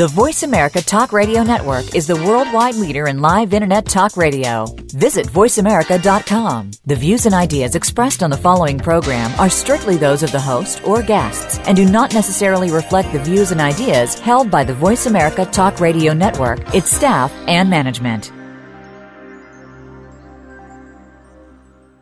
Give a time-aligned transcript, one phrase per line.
[0.00, 4.64] The Voice America Talk Radio Network is the worldwide leader in live Internet talk radio.
[4.94, 6.70] Visit VoiceAmerica.com.
[6.86, 10.82] The views and ideas expressed on the following program are strictly those of the host
[10.86, 15.04] or guests and do not necessarily reflect the views and ideas held by the Voice
[15.04, 18.32] America Talk Radio Network, its staff, and management.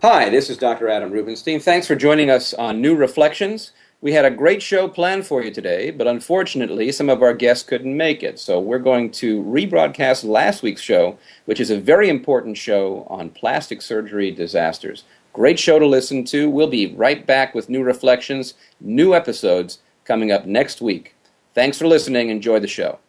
[0.03, 0.89] Hi, this is Dr.
[0.89, 1.59] Adam Rubinstein.
[1.59, 3.73] Thanks for joining us on New Reflections.
[4.01, 7.69] We had a great show planned for you today, but unfortunately, some of our guests
[7.69, 8.39] couldn't make it.
[8.39, 13.31] So we're going to rebroadcast last week's show, which is a very important show on
[13.31, 15.03] plastic surgery disasters.
[15.33, 16.49] Great show to listen to.
[16.49, 21.17] We'll be right back with new reflections, new episodes coming up next week.
[21.53, 22.29] Thanks for listening.
[22.29, 23.01] Enjoy the show.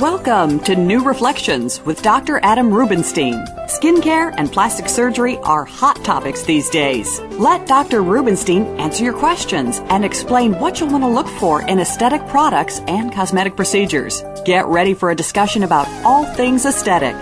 [0.00, 2.38] Welcome to New Reflections with Dr.
[2.42, 3.42] Adam Rubinstein.
[3.64, 7.18] Skincare and plastic surgery are hot topics these days.
[7.38, 8.02] Let Dr.
[8.02, 12.80] Rubinstein answer your questions and explain what you'll want to look for in aesthetic products
[12.80, 14.22] and cosmetic procedures.
[14.44, 17.16] Get ready for a discussion about all things aesthetic.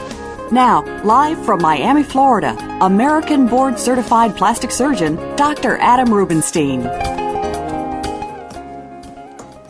[0.50, 5.76] Now, live from Miami, Florida, American board certified plastic surgeon, Dr.
[5.78, 6.82] Adam Rubinstein.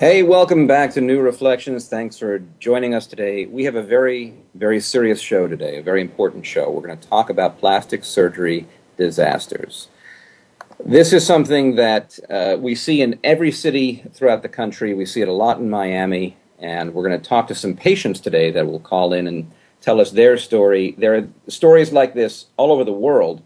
[0.07, 1.89] Hey, welcome back to New Reflections.
[1.89, 3.47] Thanks for joining us today.
[3.47, 6.69] We have a very, very serious show today, a very important show.
[6.69, 8.67] We're going to talk about plastic surgery
[8.99, 9.89] disasters.
[10.85, 14.93] This is something that uh, we see in every city throughout the country.
[14.93, 18.21] We see it a lot in Miami, and we're going to talk to some patients
[18.21, 20.95] today that will call in and tell us their story.
[20.99, 23.43] There are stories like this all over the world,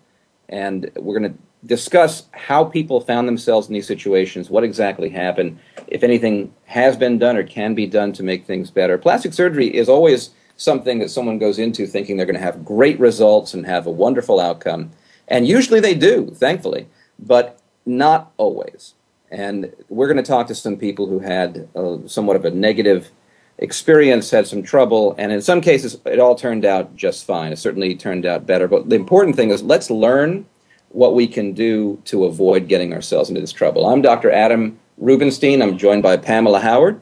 [0.48, 5.58] and we're going to discuss how people found themselves in these situations, what exactly happened,
[5.88, 8.96] if anything has been done or can be done to make things better.
[8.96, 12.98] Plastic surgery is always something that someone goes into thinking they're going to have great
[12.98, 14.90] results and have a wonderful outcome.
[15.28, 16.88] And usually they do, thankfully,
[17.18, 18.94] but not always.
[19.30, 23.10] And we're going to talk to some people who had a, somewhat of a negative
[23.58, 27.52] experience, had some trouble, and in some cases it all turned out just fine.
[27.52, 28.68] It certainly turned out better.
[28.68, 30.46] But the important thing is let's learn
[30.90, 33.86] what we can do to avoid getting ourselves into this trouble.
[33.86, 34.30] I'm Dr.
[34.30, 35.62] Adam Rubinstein.
[35.62, 37.00] I'm joined by Pamela Howard.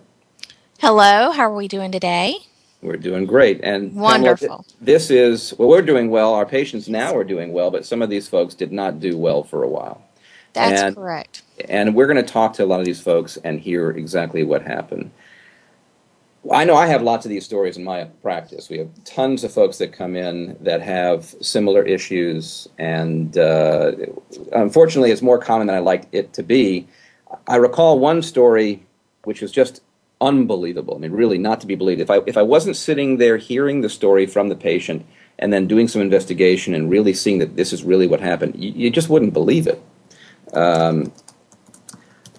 [0.80, 2.36] Hello, how are we doing today?
[2.82, 3.60] We're doing great.
[3.62, 4.48] And wonderful.
[4.48, 6.34] Pamela, this is well, we're doing well.
[6.34, 9.42] Our patients now are doing well, but some of these folks did not do well
[9.42, 10.02] for a while.
[10.52, 11.42] That's and, correct.
[11.68, 14.62] And we're going to talk to a lot of these folks and hear exactly what
[14.62, 15.10] happened.
[16.52, 18.68] I know I have lots of these stories in my practice.
[18.68, 23.92] We have tons of folks that come in that have similar issues, and uh,
[24.52, 26.86] unfortunately, it's more common than I like it to be.
[27.48, 28.86] I recall one story
[29.24, 29.82] which was just
[30.20, 30.94] unbelievable.
[30.94, 32.00] I mean, really not to be believed.
[32.00, 35.04] If I if I wasn't sitting there hearing the story from the patient
[35.38, 38.70] and then doing some investigation and really seeing that this is really what happened, you,
[38.72, 39.82] you just wouldn't believe it.
[40.52, 41.12] Um,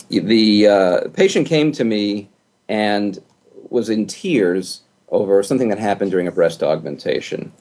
[0.10, 2.30] the uh, patient came to me
[2.70, 3.20] and
[3.70, 7.52] was in tears over something that happened during a breast augmentation.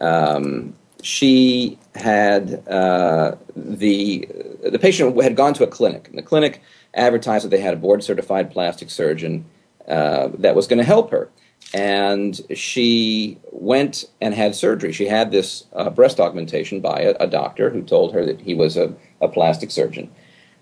[0.00, 4.28] Um, she had uh, the
[4.62, 6.60] the patient had gone to a clinic, and the clinic
[6.94, 9.44] advertised that they had a board certified plastic surgeon
[9.88, 11.30] uh, that was going to help her.
[11.72, 14.92] And she went and had surgery.
[14.92, 18.54] She had this uh, breast augmentation by a, a, doctor who told her that he
[18.54, 20.10] was a, a plastic surgeon.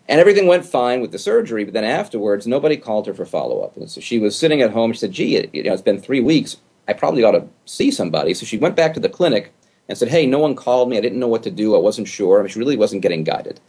[0.09, 3.61] And everything went fine with the surgery, but then afterwards, nobody called her for follow
[3.61, 3.77] up.
[3.77, 4.93] And so she was sitting at home.
[4.93, 6.57] She said, "Gee, it, you know, it's been three weeks.
[6.89, 9.53] I probably ought to see somebody." So she went back to the clinic
[9.87, 10.97] and said, "Hey, no one called me.
[10.97, 11.77] I didn't know what to do.
[11.77, 12.39] I wasn't sure.
[12.39, 13.61] I mean, she really wasn't getting guided."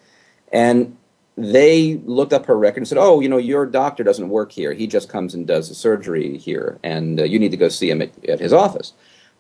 [0.54, 0.96] And
[1.38, 4.74] they looked up her record and said, "Oh, you know, your doctor doesn't work here.
[4.74, 7.90] He just comes and does the surgery here, and uh, you need to go see
[7.90, 8.94] him at, at his office."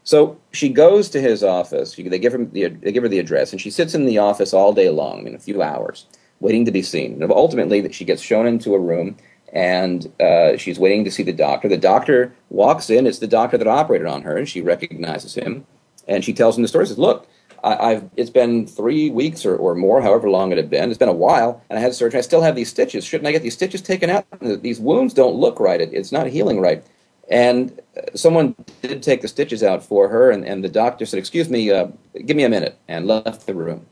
[0.04, 1.96] So she goes to his office.
[1.96, 4.54] They give, him the, they give her the address, and she sits in the office
[4.54, 6.06] all day long, I mean, a few hours
[6.40, 7.22] waiting to be seen.
[7.22, 9.18] And ultimately, she gets shown into a room
[9.53, 11.68] and uh, she's waiting to see the doctor.
[11.68, 13.08] The doctor walks in.
[13.08, 15.66] It's the doctor that operated on her, and she recognizes him.
[16.08, 16.88] And she tells him the story.
[16.88, 17.28] Says, "Look,
[17.64, 20.90] I, have it's been three weeks or, or more, however long it had been.
[20.90, 22.20] It's been a while, and I had surgery.
[22.20, 23.06] I still have these stitches.
[23.06, 24.26] Shouldn't I get these stitches taken out?
[24.42, 25.82] These wounds don't look right.
[25.82, 26.84] It, it's not healing right."
[27.30, 31.20] And uh, someone did take the stitches out for her, and, and the doctor said,
[31.20, 31.88] "Excuse me, uh,
[32.26, 33.85] give me a minute," and left the room.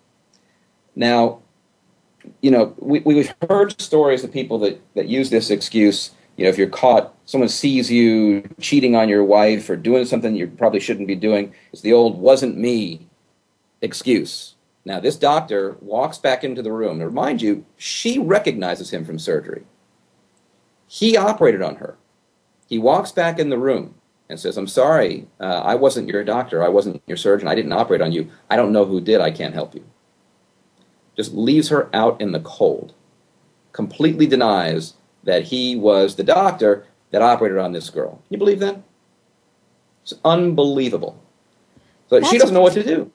[0.95, 1.39] Now,
[2.41, 6.11] you know, we, we've heard stories of people that, that use this excuse.
[6.35, 10.35] You know, if you're caught, someone sees you cheating on your wife or doing something
[10.35, 11.53] you probably shouldn't be doing.
[11.71, 13.07] It's the old wasn't me
[13.81, 14.55] excuse.
[14.85, 16.99] Now, this doctor walks back into the room.
[16.99, 19.63] Now, remind you, she recognizes him from surgery.
[20.87, 21.97] He operated on her.
[22.67, 23.95] He walks back in the room
[24.29, 26.63] and says, I'm sorry, uh, I wasn't your doctor.
[26.63, 27.47] I wasn't your surgeon.
[27.47, 28.29] I didn't operate on you.
[28.49, 29.21] I don't know who did.
[29.21, 29.83] I can't help you.
[31.17, 32.93] Just leaves her out in the cold.
[33.73, 34.93] Completely denies
[35.23, 38.11] that he was the doctor that operated on this girl.
[38.11, 38.81] Can you believe that?
[40.03, 41.21] It's unbelievable.
[42.09, 43.11] So she doesn't know what to do.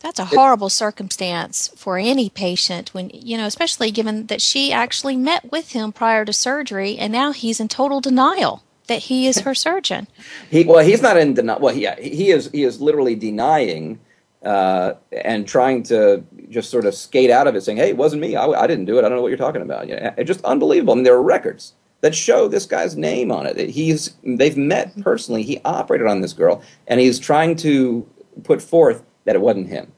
[0.00, 5.16] That's a horrible circumstance for any patient when, you know, especially given that she actually
[5.16, 9.40] met with him prior to surgery and now he's in total denial that he is
[9.40, 10.06] her surgeon.
[10.50, 11.60] he well, he's not in denial.
[11.60, 12.50] Well, yeah, he is.
[12.52, 14.00] He is literally denying
[14.44, 18.22] uh, and trying to just sort of skate out of it, saying, "Hey, it wasn't
[18.22, 18.36] me.
[18.36, 19.04] I, I didn't do it.
[19.04, 20.92] I don't know what you're talking about." Yeah, it's just unbelievable.
[20.92, 23.70] I mean, there are records that show this guy's name on it.
[23.70, 25.42] He's they've met personally.
[25.42, 28.08] He operated on this girl, and he's trying to
[28.44, 29.92] put forth that it wasn't him.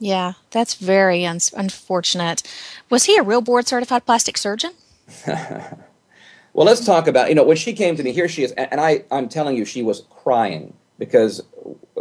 [0.00, 2.42] Yeah, that's very un- unfortunate.
[2.90, 4.72] Was he a real board certified plastic surgeon?
[5.26, 5.76] well,
[6.54, 9.04] let's talk about, you know, when she came to me, here she is, and I,
[9.10, 11.42] I'm telling you, she was crying because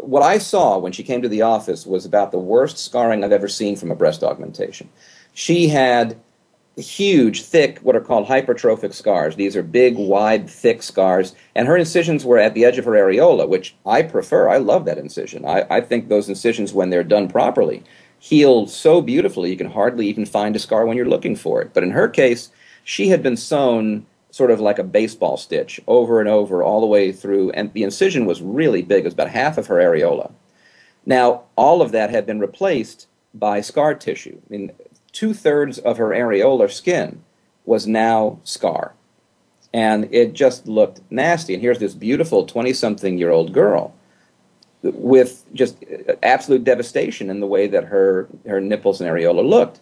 [0.08, 3.34] what I saw when she came to the office was about the worst scarring I've
[3.34, 4.90] ever seen from a breast augmentation.
[5.34, 6.18] She had
[6.78, 9.36] huge, thick, what are called hypertrophic scars.
[9.36, 11.36] These are big, wide, thick scars.
[11.56, 14.48] And her incisions were at the edge of her areola, which I prefer.
[14.48, 15.46] I love that incision.
[15.46, 17.84] I, I think those incisions, when they're done properly,
[18.20, 21.74] heal so beautifully you can hardly even find a scar when you're looking for it.
[21.74, 22.50] But in her case,
[22.84, 24.06] she had been sewn
[24.38, 27.82] sort of like a baseball stitch over and over all the way through, and the
[27.82, 29.00] incision was really big.
[29.00, 30.32] It was about half of her areola.
[31.08, 34.40] Now, all of that had been replaced by scar tissue.
[34.48, 34.72] I mean,
[35.12, 37.24] two thirds of her areolar skin
[37.66, 38.94] was now scar.
[39.74, 41.54] And it just looked nasty.
[41.54, 43.96] And here's this beautiful 20 something year old girl
[44.84, 49.80] with just uh, absolute devastation in the way that her, her nipples and areola looked.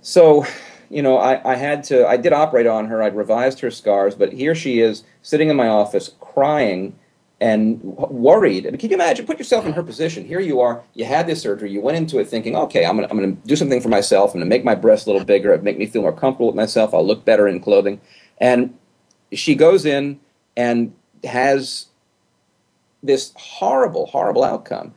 [0.00, 0.46] So,
[0.92, 3.02] you know, I, I had to, I did operate on her.
[3.02, 6.98] I'd revised her scars, but here she is sitting in my office crying
[7.40, 8.64] and worried.
[8.78, 9.26] can you imagine?
[9.26, 10.24] Put yourself in her position.
[10.24, 10.84] Here you are.
[10.94, 11.72] You had this surgery.
[11.72, 14.30] You went into it thinking, okay, I'm going I'm to do something for myself.
[14.30, 15.56] I'm going to make my breasts a little bigger.
[15.58, 16.92] Make me feel more comfortable with myself.
[16.92, 18.00] I'll look better in clothing.
[18.38, 18.76] And
[19.32, 20.20] she goes in
[20.56, 20.94] and
[21.24, 21.86] has
[23.02, 24.94] this horrible, horrible outcome.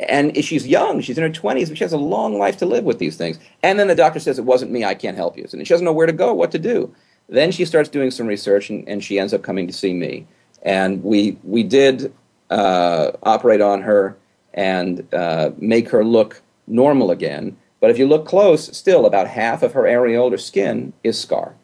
[0.00, 1.00] And she's young.
[1.00, 3.38] She's in her 20s, but she has a long life to live with these things.
[3.62, 4.84] And then the doctor says, it wasn't me.
[4.84, 5.46] I can't help you.
[5.52, 6.92] And she doesn't know where to go, what to do.
[7.28, 10.26] Then she starts doing some research, and, and she ends up coming to see me
[10.64, 12.12] and we we did
[12.50, 14.16] uh, operate on her
[14.54, 17.56] and uh, make her look normal again.
[17.80, 21.54] But if you look close, still about half of her areolar skin is scar.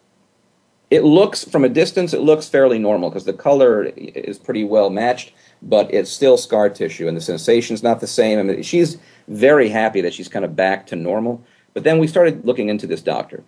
[0.91, 4.91] It looks from a distance, it looks fairly normal because the color is pretty well
[4.91, 8.39] matched, but it's still scar tissue, and the sensation's not the same.
[8.39, 8.99] I mean, she's
[9.29, 11.43] very happy that she's kind of back to normal.
[11.75, 13.45] But then we started looking into this doctor.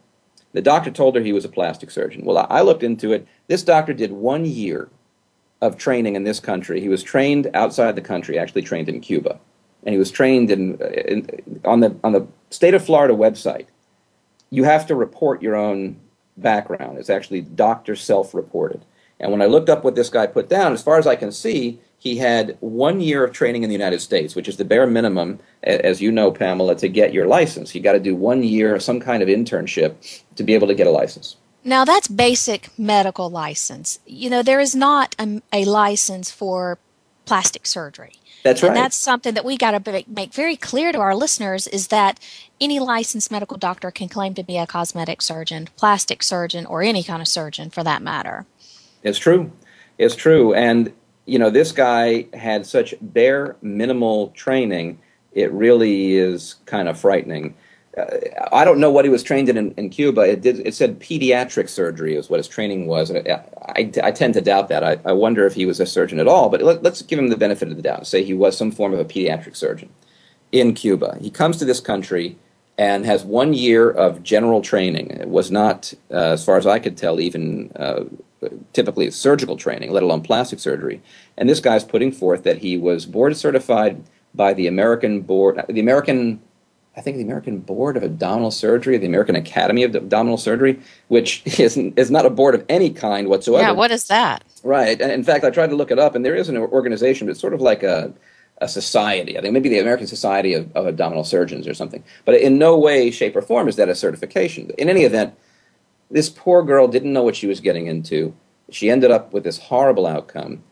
[0.52, 2.24] The doctor told her he was a plastic surgeon.
[2.24, 3.26] Well, I looked into it.
[3.48, 4.90] This doctor did one year
[5.60, 6.80] of training in this country.
[6.80, 9.38] He was trained outside the country, actually trained in Cuba,
[9.84, 13.66] and he was trained in, in, on the on the state of Florida website.
[14.50, 15.98] You have to report your own
[16.36, 16.98] background.
[16.98, 18.84] It's actually doctor self-reported.
[19.18, 21.32] And when I looked up what this guy put down, as far as I can
[21.32, 24.88] see, he had one year of training in the United States, which is the bare
[24.88, 27.76] minimum, as you know, Pamela, to get your license.
[27.76, 29.94] You got to do one year, of some kind of internship,
[30.34, 31.36] to be able to get a license.
[31.62, 34.00] Now, that's basic medical license.
[34.04, 36.80] You know, there is not a, a license for
[37.24, 38.14] plastic surgery.
[38.42, 38.70] That's right.
[38.70, 42.18] And that's something that we got to make very clear to our listeners is that
[42.60, 47.04] any licensed medical doctor can claim to be a cosmetic surgeon, plastic surgeon, or any
[47.04, 48.44] kind of surgeon for that matter.
[49.04, 49.52] It's true.
[49.98, 50.52] It's true.
[50.52, 50.92] And,
[51.26, 54.98] you know, this guy had such bare minimal training,
[55.32, 57.54] it really is kind of frightening
[57.96, 58.06] uh,
[58.52, 60.22] I don't know what he was trained in, in in, Cuba.
[60.22, 60.60] It did.
[60.60, 63.10] It said pediatric surgery is what his training was.
[63.10, 64.82] And I, I, I tend to doubt that.
[64.82, 66.48] I, I, wonder if he was a surgeon at all.
[66.48, 68.06] But let, us give him the benefit of the doubt.
[68.06, 69.90] Say he was some form of a pediatric surgeon
[70.52, 71.18] in Cuba.
[71.20, 72.38] He comes to this country
[72.78, 75.10] and has one year of general training.
[75.10, 78.04] It was not, uh, as far as I could tell, even uh,
[78.72, 81.02] typically surgical training, let alone plastic surgery.
[81.36, 84.02] And this guy's putting forth that he was board certified
[84.34, 86.40] by the American board, the American
[86.96, 91.42] I think the American Board of Abdominal Surgery, the American Academy of Abdominal Surgery, which
[91.58, 93.62] is is not a board of any kind whatsoever.
[93.62, 94.44] Yeah, what is that?
[94.62, 95.00] Right.
[95.00, 97.32] And in fact, I tried to look it up, and there is an organization, but
[97.32, 98.12] it's sort of like a
[98.62, 99.36] a society.
[99.36, 102.02] I think maybe the American Society of, of Abdominal Surgeons or something.
[102.24, 104.70] But in no way, shape, or form is that a certification.
[104.78, 105.34] In any event,
[106.10, 108.34] this poor girl didn't know what she was getting into.
[108.70, 110.62] She ended up with this horrible outcome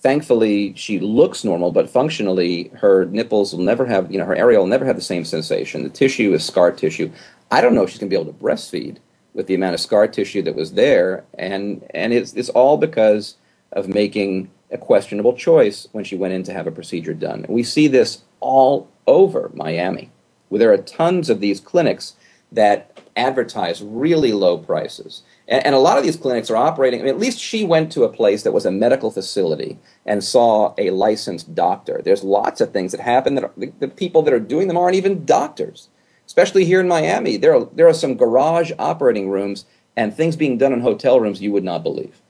[0.00, 4.58] thankfully she looks normal, but functionally her nipples will never have, you know, her area
[4.58, 5.82] will never have the same sensation.
[5.82, 7.10] The tissue is scar tissue.
[7.50, 8.96] I don't know if she's going to be able to breastfeed
[9.34, 13.36] with the amount of scar tissue that was there, and and it's it's all because
[13.72, 17.44] of making a questionable choice when she went in to have a procedure done.
[17.48, 20.10] We see this all over Miami,
[20.48, 22.14] where there are tons of these clinics
[22.52, 25.22] that advertise really low prices.
[25.46, 27.92] And, and, a lot of these clinics are operating, I mean, at least she went
[27.92, 32.00] to a place that was a medical facility and saw a licensed doctor.
[32.04, 34.76] There's lots of things that happen that are, the, the people that are doing them
[34.76, 35.88] aren't even doctors.
[36.26, 39.64] Especially here in Miami, there are, there are some garage operating rooms
[39.96, 42.20] and things being done in hotel rooms you would not believe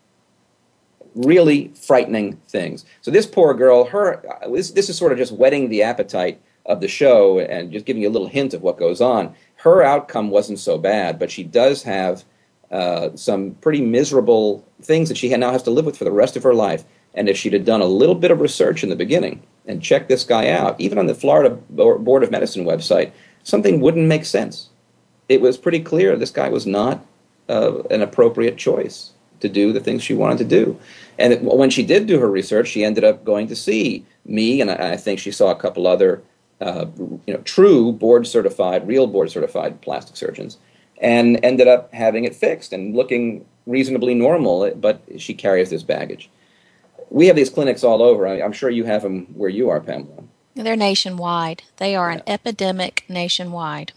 [1.14, 2.84] really frightening things.
[3.00, 6.80] So this poor girl, her this, this is sort of just whetting the appetite of
[6.80, 9.34] the show and just giving you a little hint of what goes on.
[9.56, 12.24] Her outcome wasn't so bad, but she does have
[12.70, 16.36] uh, some pretty miserable things that she now has to live with for the rest
[16.36, 16.84] of her life.
[17.14, 20.08] And if she'd have done a little bit of research in the beginning and checked
[20.08, 23.10] this guy out, even on the Florida Board of Medicine website,
[23.42, 24.68] something wouldn't make sense.
[25.28, 27.04] It was pretty clear this guy was not
[27.48, 30.78] uh, an appropriate choice to do the things she wanted to do.
[31.18, 34.60] And it, when she did do her research, she ended up going to see me,
[34.60, 36.22] and I, I think she saw a couple other,
[36.60, 36.86] uh,
[37.26, 40.58] you know, true board certified, real board certified plastic surgeons,
[41.00, 44.70] and ended up having it fixed and looking reasonably normal.
[44.74, 46.30] But she carries this baggage.
[47.10, 48.26] We have these clinics all over.
[48.26, 50.24] I, am sure you have them where you are, Pamela.
[50.54, 51.62] They're nationwide.
[51.78, 52.18] They are yeah.
[52.18, 53.92] an epidemic nationwide.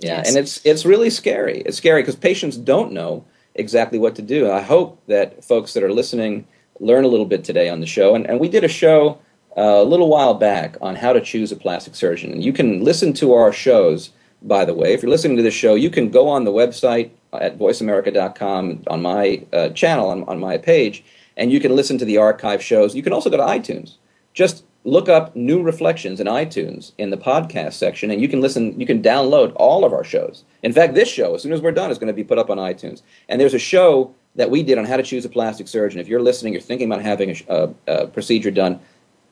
[0.00, 0.28] Yeah, yes.
[0.28, 1.62] and it's it's really scary.
[1.62, 3.24] It's scary because patients don't know
[3.58, 4.50] exactly what to do.
[4.50, 6.46] I hope that folks that are listening
[6.80, 8.14] learn a little bit today on the show.
[8.14, 9.18] And, and we did a show
[9.56, 12.32] uh, a little while back on how to choose a plastic surgeon.
[12.32, 14.10] And you can listen to our shows,
[14.42, 14.94] by the way.
[14.94, 19.02] If you're listening to this show, you can go on the website at voiceamerica.com on
[19.02, 21.04] my uh, channel, on, on my page,
[21.36, 22.94] and you can listen to the archive shows.
[22.94, 23.96] You can also go to iTunes.
[24.32, 28.78] Just look up New Reflections in iTunes in the podcast section, and you can listen,
[28.78, 30.44] you can download all of our shows.
[30.62, 32.50] In fact, this show, as soon as we're done, is going to be put up
[32.50, 33.02] on iTunes.
[33.28, 36.00] And there's a show that we did on how to choose a plastic surgeon.
[36.00, 38.80] If you're listening, you're thinking about having a, a, a uh, uh, procedure done,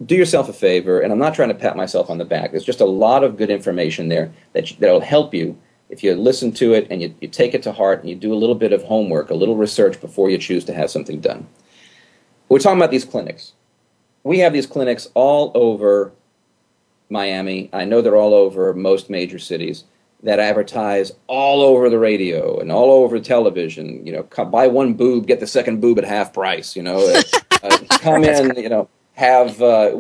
[0.05, 1.01] do yourself a favor.
[1.01, 2.51] And I'm not trying to pat myself on the back.
[2.51, 5.57] There's just a lot of good information there that that'll help you
[5.89, 8.35] if you listen to it and you, you take it to heart and you do
[8.35, 11.47] a little bit of homework, a little research before you choose to have something done.
[12.49, 13.53] We're talking about these clinics
[14.27, 16.13] we have these clinics all over
[17.09, 17.71] Miami.
[17.73, 19.85] I know they're all over most major cities
[20.25, 24.05] that advertise all over the radio and all over television.
[24.05, 26.75] You know, buy one boob, get the second boob at half price.
[26.75, 26.99] You know,
[27.63, 28.57] uh, come in.
[28.57, 29.97] You know, have uh,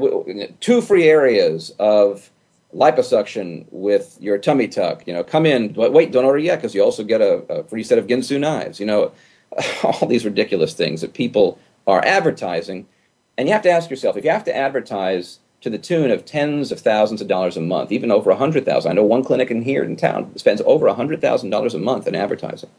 [0.58, 2.28] two free areas of
[2.74, 5.06] liposuction with your tummy tuck.
[5.06, 5.72] You know, come in.
[5.72, 8.40] But wait, don't order yet because you also get a, a free set of Ginsu
[8.40, 8.80] knives.
[8.80, 9.12] You know,
[9.84, 12.88] all these ridiculous things that people are advertising
[13.36, 16.24] and you have to ask yourself if you have to advertise to the tune of
[16.24, 18.90] tens of thousands of dollars a month, even over a hundred thousand.
[18.90, 21.78] I know one clinic in here in town spends over a hundred thousand dollars a
[21.78, 22.70] month in advertising.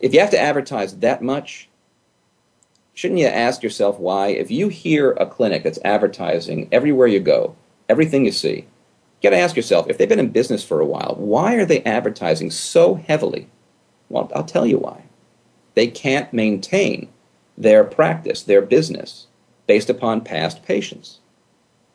[0.00, 1.68] If you have to advertise that much,
[2.94, 4.28] shouldn't you ask yourself why?
[4.28, 7.56] If you hear a clinic that's advertising everywhere you go,
[7.88, 10.86] everything you see, you got to ask yourself if they've been in business for a
[10.86, 13.48] while, why are they advertising so heavily?
[14.08, 15.04] Well, I'll tell you why.
[15.74, 17.08] They can't maintain
[17.58, 19.25] their practice, their business
[19.66, 21.20] based upon past patients.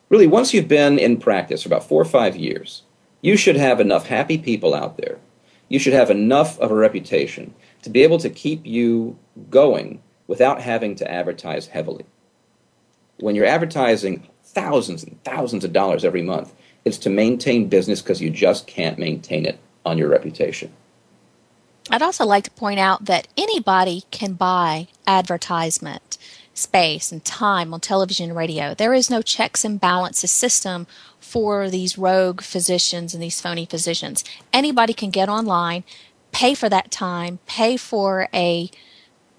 [0.08, 2.82] Really, once you've been in practice for about four or five years,
[3.22, 5.18] you should have enough happy people out there.
[5.68, 10.60] You should have enough of a reputation to be able to keep you going without
[10.60, 12.04] having to advertise heavily.
[13.20, 16.52] When you're advertising thousands and thousands of dollars every month,
[16.84, 20.72] it's to maintain business because you just can't maintain it on your reputation.
[21.90, 26.11] I'd also like to point out that anybody can buy advertisement
[26.54, 28.74] space and time on television and radio.
[28.74, 30.86] There is no checks and balances system
[31.18, 34.24] for these rogue physicians and these phony physicians.
[34.52, 35.84] Anybody can get online,
[36.30, 38.70] pay for that time, pay for a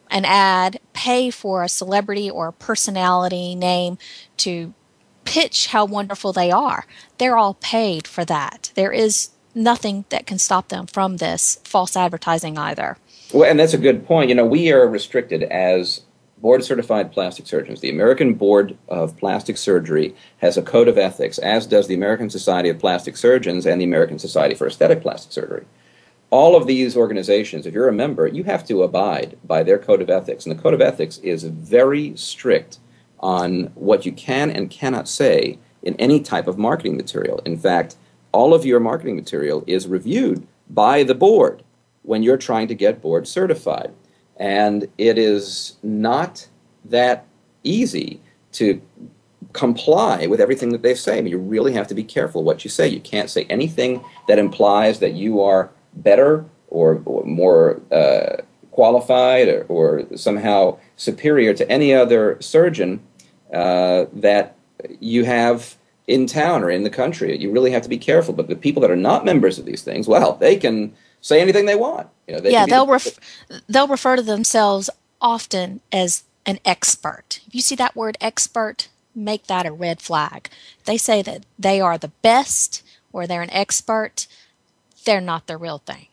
[0.09, 3.97] an ad, pay for a celebrity or a personality name
[4.37, 4.73] to
[5.25, 6.85] pitch how wonderful they are.
[7.17, 8.71] They're all paid for that.
[8.75, 12.97] There is nothing that can stop them from this false advertising either.
[13.33, 14.29] Well, and that's a good point.
[14.29, 16.01] You know, we are restricted as
[16.43, 17.79] board certified plastic surgeons.
[17.79, 22.29] The American Board of Plastic Surgery has a code of ethics, as does the American
[22.29, 25.65] Society of Plastic Surgeons and the American Society for Aesthetic Plastic Surgery.
[26.31, 30.01] All of these organizations, if you're a member, you have to abide by their code
[30.01, 30.45] of ethics.
[30.45, 32.79] And the code of ethics is very strict
[33.21, 37.39] on what you can and cannot say in any type of marketing material.
[37.45, 37.95] In fact,
[38.33, 41.63] all of your marketing material is reviewed by the board
[42.01, 43.93] when you're trying to get board certified.
[44.43, 46.49] And it is not
[46.83, 47.25] that
[47.63, 48.19] easy
[48.51, 48.81] to
[49.53, 51.17] comply with everything that they say.
[51.17, 52.85] I mean, you really have to be careful what you say.
[52.85, 59.47] You can't say anything that implies that you are better or, or more uh, qualified
[59.47, 62.99] or, or, somehow superior to any other surgeon
[63.53, 64.57] uh, that
[64.99, 67.37] you have in town or in the country.
[67.37, 68.33] You really have to be careful.
[68.33, 71.65] But the people that are not members of these things, well, they can say anything
[71.65, 72.07] they want.
[72.27, 73.19] You know, they yeah, they'll ref-
[73.67, 77.39] they'll refer to themselves often as an expert.
[77.47, 80.49] If you see that word expert, make that a red flag.
[80.85, 84.27] They say that they are the best or they're an expert,
[85.05, 86.07] they're not the real thing.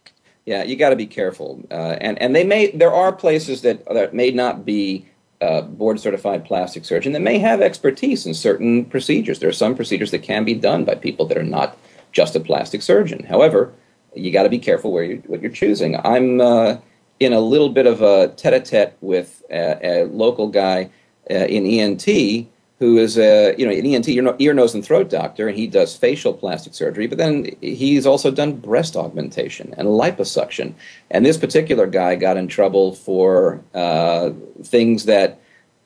[0.47, 3.85] Yeah, you got to be careful, uh, and and they may there are places that
[3.93, 5.07] that may not be
[5.41, 9.39] uh, board certified plastic surgeon that may have expertise in certain procedures.
[9.39, 11.77] There are some procedures that can be done by people that are not
[12.13, 13.25] just a plastic surgeon.
[13.25, 13.73] However,
[14.15, 15.97] you got to be careful where you what you're choosing.
[16.05, 16.77] I'm uh,
[17.19, 20.91] in a little bit of a tete-a-tete with a, a local guy
[21.31, 22.49] uh, in ENT
[22.81, 25.95] who is a you know an ENT ear, nose and throat doctor, and he does
[25.95, 27.07] facial plastic surgery.
[27.07, 30.73] But then he's also done breast augmentation and liposuction.
[31.11, 34.31] And this particular guy got in trouble for uh,
[34.65, 35.41] things that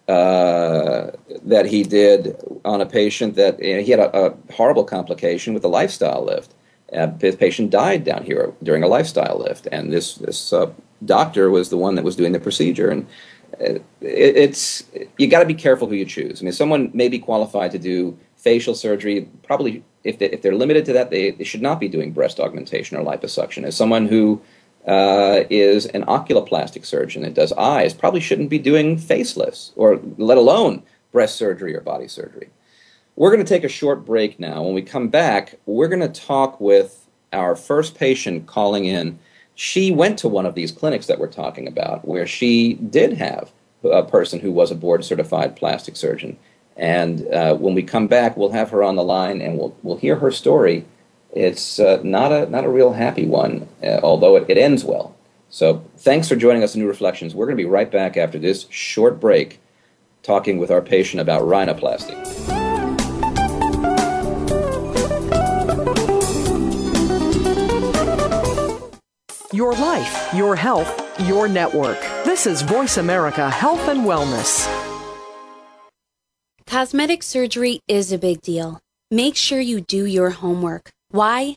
[0.07, 1.11] uh,
[1.43, 5.54] that he did on a patient that you know, he had a, a, horrible complication
[5.54, 6.54] with a lifestyle lift.
[6.93, 10.71] Uh, his patient died down here during a lifestyle lift, and this this uh,
[11.05, 13.07] doctor was the one that was doing the procedure and
[14.00, 14.85] it's
[15.19, 16.41] you got to be careful who you choose.
[16.41, 19.29] I mean, someone may be qualified to do facial surgery.
[19.43, 22.41] Probably, if they, if they're limited to that, they, they should not be doing breast
[22.41, 23.64] augmentation or liposuction.
[23.64, 24.41] As someone who
[24.87, 30.38] uh, is an oculoplastic surgeon that does eyes, probably shouldn't be doing facelifts or let
[30.38, 32.50] alone breast surgery or body surgery.
[33.16, 34.62] We're going to take a short break now.
[34.62, 39.18] When we come back, we're going to talk with our first patient calling in
[39.54, 43.52] she went to one of these clinics that we're talking about where she did have
[43.85, 46.37] a person who was a board certified plastic surgeon.
[46.76, 49.97] And uh, when we come back, we'll have her on the line and we'll, we'll
[49.97, 50.85] hear her story.
[51.33, 55.14] It's uh, not, a, not a real happy one, uh, although it, it ends well.
[55.50, 57.35] So thanks for joining us in New Reflections.
[57.35, 59.61] We're going to be right back after this short break
[60.24, 62.63] talking with our patient about rhinoplasty.
[69.55, 72.01] Your life, your health, your network.
[72.25, 74.67] This is Voice America Health and Wellness.
[76.67, 78.81] Cosmetic surgery is a big deal.
[79.12, 80.90] Make sure you do your homework.
[81.11, 81.55] Why?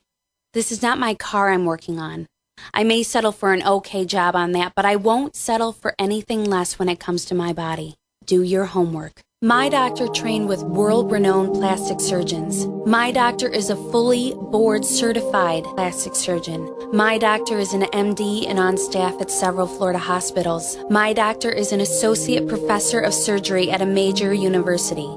[0.54, 2.28] This is not my car I'm working on.
[2.72, 6.44] I may settle for an okay job on that, but I won't settle for anything
[6.44, 7.96] less when it comes to my body.
[8.24, 9.22] Do your homework.
[9.44, 12.66] My doctor trained with world renowned plastic surgeons.
[12.88, 16.74] My doctor is a fully board certified plastic surgeon.
[16.92, 20.80] My doctor is an MD and on staff at several Florida hospitals.
[20.90, 25.08] My doctor is an associate professor of surgery at a major university.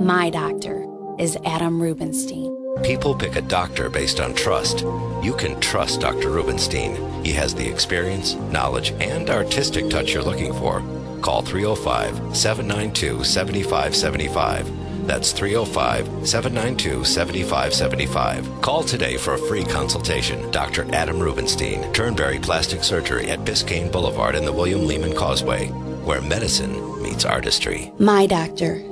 [0.00, 0.86] My doctor
[1.18, 2.56] is Adam Rubinstein.
[2.82, 4.80] People pick a doctor based on trust.
[5.22, 6.30] You can trust Dr.
[6.30, 6.96] Rubinstein.
[7.22, 10.82] He has the experience, knowledge, and artistic touch you're looking for.
[11.20, 15.06] Call 305 792 7575.
[15.06, 18.62] That's 305 792 7575.
[18.62, 20.50] Call today for a free consultation.
[20.50, 20.86] Dr.
[20.94, 25.68] Adam Rubinstein, Turnberry Plastic Surgery at Biscayne Boulevard in the William Lehman Causeway,
[26.04, 27.92] where medicine meets artistry.
[27.98, 28.82] My doctor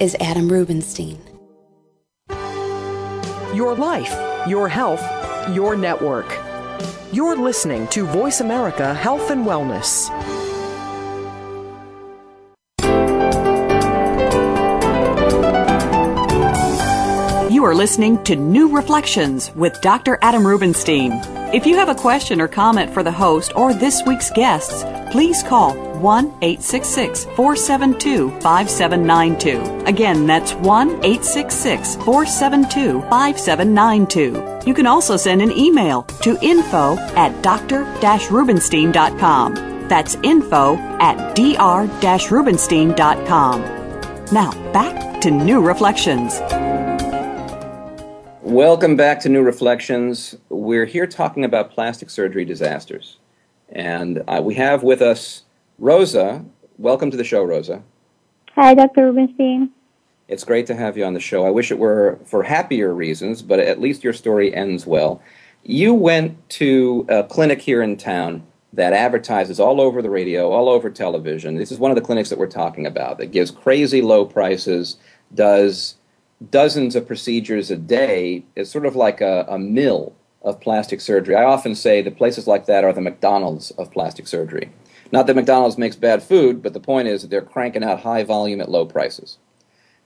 [0.00, 1.20] is Adam Rubinstein.
[3.54, 4.14] Your life,
[4.48, 5.02] your health,
[5.54, 6.38] your network.
[7.12, 10.08] You're listening to Voice America Health and Wellness.
[17.68, 20.18] Are listening to New Reflections with Dr.
[20.22, 21.12] Adam Rubinstein.
[21.52, 25.42] If you have a question or comment for the host or this week's guests, please
[25.42, 29.84] call 1 866 472 5792.
[29.84, 34.62] Again, that's 1 866 472 5792.
[34.66, 37.84] You can also send an email to info at dr
[38.30, 39.88] rubinstein.com.
[39.88, 43.60] That's info at dr rubinstein.com.
[44.32, 46.40] Now, back to New Reflections.
[48.48, 50.34] Welcome back to New Reflections.
[50.48, 53.18] We're here talking about plastic surgery disasters.
[53.68, 55.42] And uh, we have with us
[55.78, 56.42] Rosa.
[56.78, 57.82] Welcome to the show, Rosa.
[58.54, 59.12] Hi, Dr.
[59.12, 59.68] Rubinstein.
[60.28, 61.44] It's great to have you on the show.
[61.44, 65.20] I wish it were for happier reasons, but at least your story ends well.
[65.62, 70.70] You went to a clinic here in town that advertises all over the radio, all
[70.70, 71.56] over television.
[71.56, 74.96] This is one of the clinics that we're talking about that gives crazy low prices,
[75.34, 75.96] does
[76.50, 81.34] dozens of procedures a day is sort of like a, a mill of plastic surgery.
[81.34, 84.70] I often say that places like that are the McDonald's of plastic surgery.
[85.10, 88.22] Not that McDonald's makes bad food, but the point is that they're cranking out high
[88.22, 89.38] volume at low prices.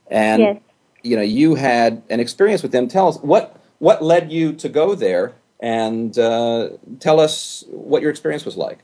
[0.09, 0.57] And Yes.
[1.03, 2.87] you know, you had an experience with them.
[2.87, 6.69] Tell us what what led you to go there, and uh,
[6.99, 8.79] tell us what your experience was like.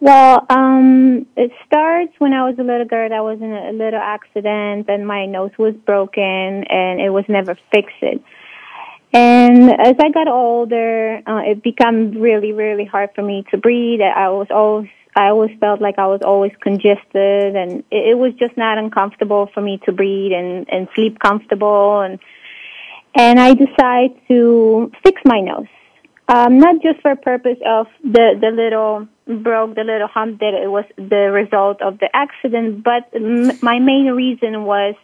[0.00, 3.12] Well, um, it starts when I was a little girl.
[3.12, 7.56] I was in a, little accident, and my nose was broken, and it was never
[7.72, 8.02] fixed.
[9.12, 14.00] And as I got older, uh, it became really, really hard for me to breathe.
[14.00, 18.32] I was always, I always felt like I was always congested, and it, it was
[18.34, 22.00] just not uncomfortable for me to breathe and and sleep comfortable.
[22.00, 22.18] And
[23.14, 25.68] and I decided to fix my nose,
[26.26, 30.68] um, not just for purpose of the the little broke the little hump that it
[30.68, 34.94] was the result of the accident, but m- my main reason was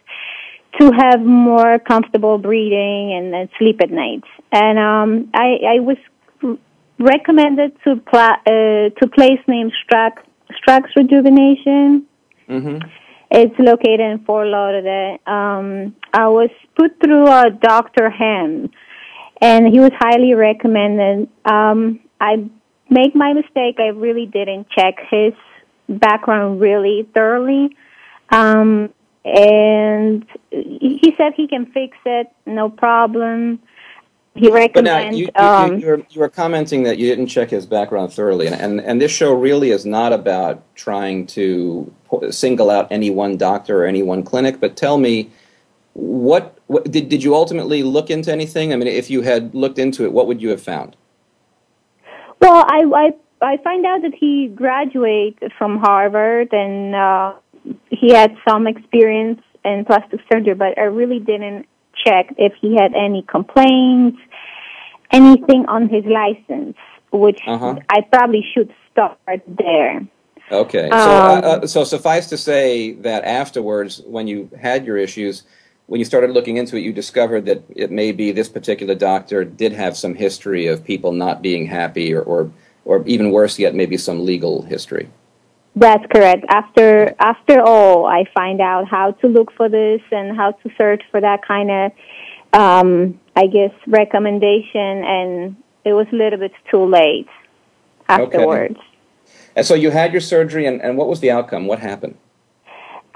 [0.79, 4.23] to have more comfortable breathing and, and sleep at night.
[4.51, 5.97] And um, I, I was
[6.99, 12.05] recommended to pla- uh, to place name Strax Strax Rejuvenation.
[12.47, 12.87] Mm-hmm.
[13.31, 15.17] It's located in Fort Lauderdale.
[15.25, 18.09] Um, I was put through a Dr.
[18.09, 18.69] Ham,
[19.41, 21.29] and he was highly recommended.
[21.45, 22.49] Um, I
[22.91, 23.79] make my mistake.
[23.79, 25.33] I really didn't check his
[25.89, 27.75] background really thoroughly.
[28.29, 28.93] Um,
[29.25, 33.59] and he said he can fix it, no problem.
[34.33, 35.17] He But now recommends.
[35.17, 38.13] you, you, um, you, you, were, you were commenting that you didn't check his background
[38.13, 41.93] thoroughly, and, and and this show really is not about trying to
[42.29, 44.61] single out any one doctor or any one clinic.
[44.61, 45.29] But tell me,
[45.93, 48.71] what, what did did you ultimately look into anything?
[48.71, 50.95] I mean, if you had looked into it, what would you have found?
[52.41, 53.11] Well, I I
[53.53, 57.33] I find out that he graduated from Harvard and uh,
[57.89, 61.67] he had some experience in plastic surgery, but I really didn't
[62.05, 64.17] check if he had any complaints,
[65.11, 66.77] anything on his license,
[67.11, 67.75] which Uh-huh.
[67.89, 70.01] I probably should start there.
[70.51, 74.97] Okay, so uh, Um, uh, so suffice to say that afterwards, when you had your
[74.97, 75.43] issues,
[75.91, 79.43] when you started looking into it, you discovered that it may be this particular doctor
[79.43, 82.49] did have some history of people not being happy, or or,
[82.85, 85.09] or even worse yet, maybe some legal history.
[85.75, 86.45] That's correct.
[86.47, 91.03] After after all, I find out how to look for this and how to search
[91.11, 91.91] for that kind of,
[92.53, 97.27] um, I guess, recommendation, and it was a little bit too late
[98.07, 98.77] afterwards.
[98.77, 98.87] Okay.
[99.57, 101.67] And so you had your surgery, and, and what was the outcome?
[101.67, 102.15] What happened?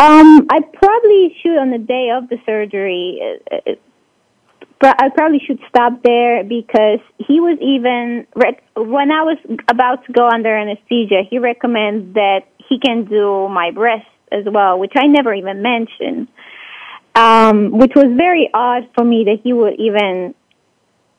[0.06, 3.20] Um, I probably should on the day of the surgery.
[3.52, 3.74] uh, uh,
[4.84, 8.28] I probably should stop there because he was even
[8.76, 9.38] when I was
[9.68, 11.24] about to go under anesthesia.
[11.28, 16.28] He recommends that he can do my breast as well, which I never even mentioned.
[17.16, 20.36] Um, which was very odd for me that he would even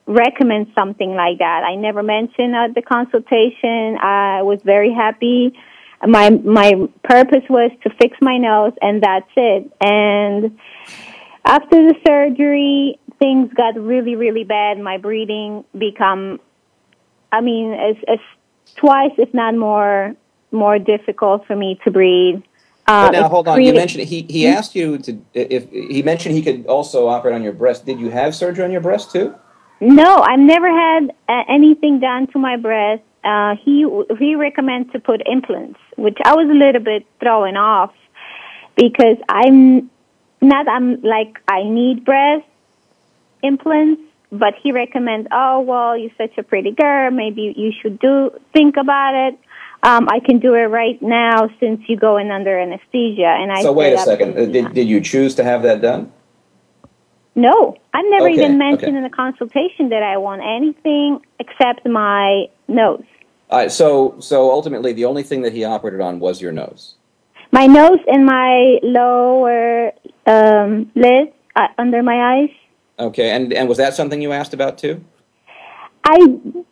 [0.06, 1.64] recommend something like that.
[1.64, 3.96] I never mentioned at the consultation.
[3.98, 5.58] I was very happy.
[6.06, 9.72] My my purpose was to fix my nose, and that's it.
[9.80, 10.58] And
[11.44, 14.78] after the surgery, things got really really bad.
[14.78, 16.40] My breathing become,
[17.32, 18.18] I mean, as as
[18.76, 20.14] twice if not more
[20.52, 22.42] more difficult for me to breathe.
[22.88, 23.60] Uh, but now, hold on.
[23.60, 27.42] You mentioned he, he asked you to if he mentioned he could also operate on
[27.42, 27.84] your breast.
[27.84, 29.34] Did you have surgery on your breast too?
[29.80, 33.02] No, I've never had uh, anything done to my breast.
[33.26, 33.84] Uh, he
[34.18, 37.92] he recommends to put implants, which I was a little bit thrown off
[38.76, 39.90] because I'm
[40.40, 42.46] not I'm like I need breast
[43.42, 48.30] implants, but he recommends, oh well, you're such a pretty girl, maybe you should do
[48.52, 49.38] think about it.
[49.82, 53.26] Um, I can do it right now since you go in under anesthesia.
[53.26, 54.34] And I so wait a second.
[54.52, 56.12] Did, not." did you choose to have that done?
[57.34, 58.96] No, I've never Okay, even mentioned okay.
[58.96, 63.04] in the consultation that I want anything except my nose.
[63.50, 63.70] Right.
[63.70, 66.94] So so ultimately, the only thing that he operated on was your nose.
[67.52, 69.92] My nose and my lower
[70.26, 72.50] um, lid uh, under my eyes.
[72.98, 73.30] Okay.
[73.30, 75.04] And and was that something you asked about too?
[76.04, 76.18] I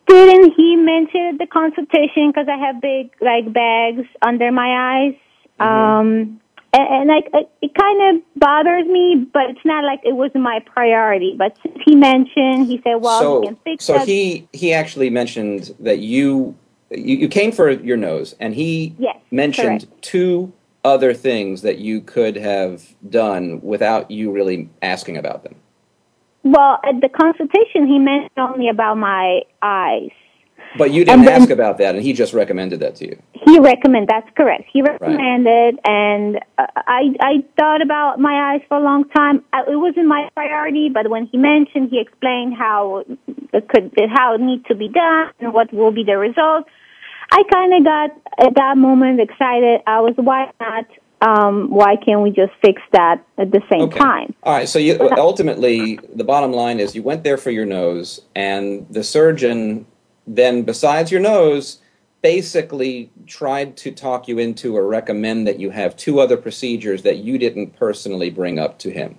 [0.06, 0.54] didn't.
[0.56, 5.14] He mentioned the consultation because I have big like bags under my eyes.
[5.60, 6.40] Um,
[6.72, 10.30] and, and like it, it kind of bothers me, but it's not like it was
[10.34, 11.34] my priority.
[11.36, 14.72] But since he mentioned, he said, "Well, so he can fix so that." he he
[14.72, 16.56] actually mentioned that you
[16.98, 20.02] you, you came for your nose, and he Yes, mentioned correct.
[20.02, 20.52] two
[20.84, 25.54] other things that you could have done without you really asking about them.
[26.42, 30.10] Well, at the consultation, he mentioned only about my eyes.
[30.76, 33.16] But you didn't then- ask about that, and he just recommended that to you.
[33.32, 34.08] He recommended.
[34.08, 34.64] That's correct.
[34.72, 39.44] He recommended, and uh, I I thought about my eyes for a long time.
[39.54, 43.04] It wasn't my priority, but when he mentioned, he explained how
[43.52, 46.66] it could how it needs to be done and what will be the result.
[47.34, 48.10] I kind of got
[48.46, 49.80] at that moment excited.
[49.88, 50.86] I was why not
[51.20, 53.98] um, why can't we just fix that at the same Okay.
[53.98, 54.34] time?
[54.44, 54.68] All right.
[54.68, 59.02] So you, ultimately, the bottom line is you went there for your nose, and the
[59.02, 59.86] surgeon
[60.28, 61.80] then, besides your nose,
[62.22, 67.18] basically tried to talk you into or recommend that you have two other procedures that
[67.18, 69.18] you didn't personally bring up to him.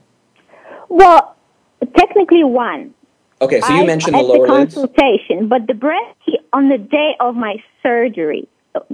[0.88, 1.36] Well,
[1.98, 2.94] technically one.
[3.42, 3.62] Okay.
[3.62, 6.18] So you I- mentioned the lower the consultation, but the breast
[6.54, 8.48] on the day of my surgery,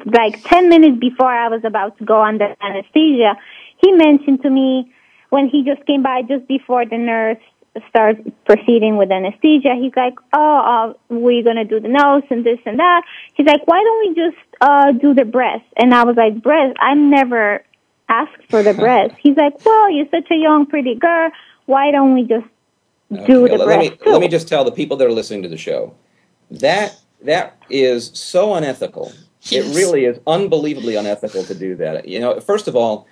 [0.06, 3.38] like ten minutes before I was about to go under anesthesia,
[3.78, 4.92] he mentioned to me
[5.30, 7.38] when he just came by just before the nurse
[7.88, 9.76] starts proceeding with anesthesia.
[9.80, 13.04] He's like, "Oh, uh, we're gonna do the nose and this and that."
[13.36, 16.76] He's like, "Why don't we just uh do the breast?" And I was like, "Breast?
[16.80, 17.64] I never
[18.10, 21.32] asked for the breast." He's like, "Well, you're such a young, pretty girl.
[21.66, 22.46] Why don't we just
[23.12, 25.12] do Okay, the let, breast me too?" let me just tell the people that are
[25.12, 25.93] listening to the show
[26.50, 29.12] that that is so unethical.
[29.43, 29.65] Yes.
[29.65, 32.08] It really is unbelievably unethical to do that.
[32.08, 33.08] You know, first of all,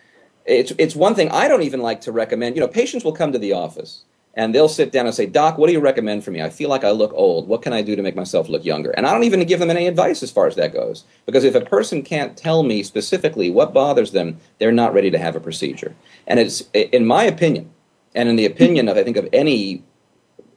[0.45, 2.55] it's it's one thing I don't even like to recommend.
[2.55, 4.03] You know, patients will come to the office
[4.35, 6.41] and they'll sit down and say, "Doc, what do you recommend for me?
[6.41, 7.47] I feel like I look old.
[7.47, 9.69] What can I do to make myself look younger?" And I don't even give them
[9.69, 13.49] any advice as far as that goes, because if a person can't tell me specifically
[13.49, 15.95] what bothers them, they're not ready to have a procedure.
[16.27, 17.69] And it's in my opinion,
[18.15, 19.83] and in the opinion of I think of any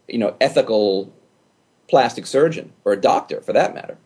[0.09, 1.12] you know ethical
[1.88, 3.99] plastic surgeon or a doctor for that matter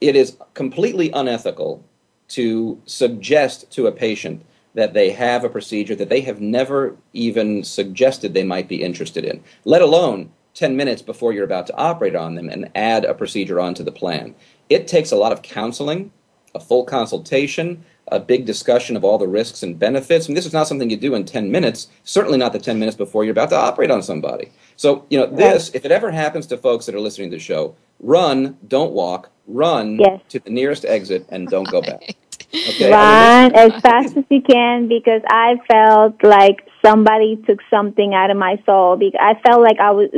[0.00, 1.84] it is completely unethical
[2.28, 7.64] to suggest to a patient that they have a procedure that they have never even
[7.64, 12.14] suggested they might be interested in, let alone 10 minutes before you're about to operate
[12.14, 14.34] on them and add a procedure onto the plan.
[14.68, 16.12] It takes a lot of counseling,
[16.58, 20.28] a full consultation, a big discussion of all the risks and benefits.
[20.28, 22.96] And this is not something you do in 10 minutes, certainly not the 10 minutes
[22.96, 24.50] before you're about to operate on somebody.
[24.76, 27.42] So, you know, this, if it ever happens to folks that are listening to the
[27.42, 30.20] show, run, don't walk, run Yes.
[30.30, 32.16] to the nearest exit and don't go back.
[32.54, 32.90] Okay?
[32.90, 38.38] Run as fast as you can because I felt like somebody took something out of
[38.38, 38.96] my soul.
[38.96, 40.08] Because I felt like I was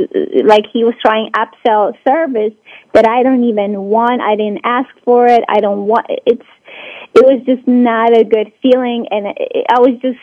[0.45, 2.53] like he was trying upsell service
[2.93, 4.21] that I don't even want.
[4.21, 5.43] I didn't ask for it.
[5.47, 6.07] I don't want.
[6.25, 6.45] It's.
[7.13, 10.19] It was just not a good feeling, and it, I was just.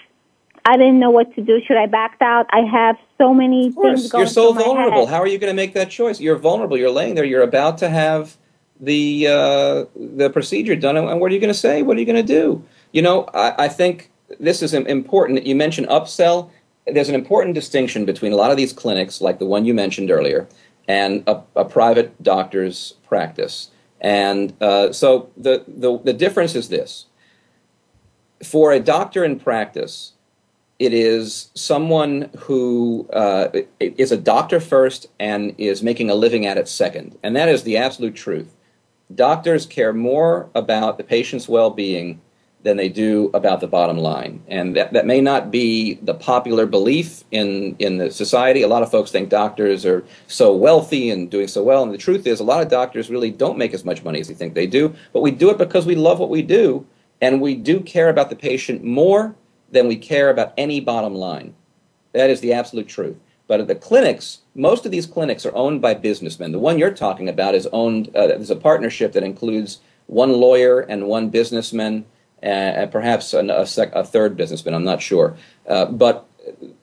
[0.65, 1.61] I didn't know what to do.
[1.67, 2.47] Should I back out?
[2.51, 4.21] I have so many things going on.
[4.21, 5.07] you're so vulnerable.
[5.07, 6.21] How are you going to make that choice?
[6.21, 6.77] You're vulnerable.
[6.77, 7.25] You're laying there.
[7.25, 8.37] You're about to have
[8.81, 11.83] the uh, the procedure done, and what are you going to say?
[11.83, 12.65] What are you going to do?
[12.93, 15.47] You know, I, I think this is important.
[15.47, 16.51] You mentioned upsell.
[16.87, 20.11] There's an important distinction between a lot of these clinics, like the one you mentioned
[20.11, 20.49] earlier,
[20.89, 23.71] and a, a private doctor's practice.
[24.01, 27.07] And uh, so the, the the difference is this:
[28.43, 30.13] for a doctor in practice,
[30.79, 33.49] it is someone who uh,
[33.81, 37.19] is a doctor first and is making a living at it second.
[37.23, 38.55] And that is the absolute truth.
[39.13, 42.21] Doctors care more about the patient's well being
[42.63, 44.43] than they do about the bottom line.
[44.49, 48.63] And that, that may not be the popular belief in, in the society.
[48.63, 51.85] A lot of folks think doctors are so wealthy and doing so well.
[51.85, 54.29] And the truth is, a lot of doctors really don't make as much money as
[54.29, 54.95] they think they do.
[55.13, 56.85] But we do it because we love what we do.
[57.21, 59.37] And we do care about the patient more
[59.71, 61.55] than we care about any bottom line.
[62.13, 63.17] That is the absolute truth.
[63.47, 66.53] But at the clinics, most of these clinics are owned by businessmen.
[66.53, 70.81] The one you're talking about is owned, uh, there's a partnership that includes one lawyer
[70.81, 72.05] and one businessman,
[72.43, 75.37] and perhaps an, a, sec, a third businessman, I'm not sure.
[75.67, 76.29] Uh, but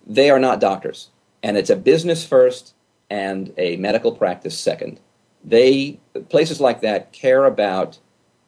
[0.05, 1.09] they are not doctors.
[1.43, 2.73] And it's a business first
[3.09, 4.99] and a medical practice second.
[5.43, 7.99] They, places like that care about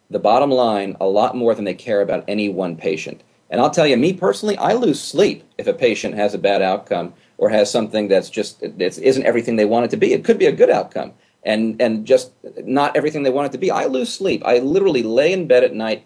[0.09, 3.21] the bottom line a lot more than they care about any one patient.
[3.49, 6.61] And I'll tell you, me personally, I lose sleep if a patient has a bad
[6.61, 10.13] outcome or has something that's just it isn't everything they want it to be.
[10.13, 12.31] It could be a good outcome, and and just
[12.63, 13.71] not everything they want it to be.
[13.71, 14.41] I lose sleep.
[14.45, 16.05] I literally lay in bed at night,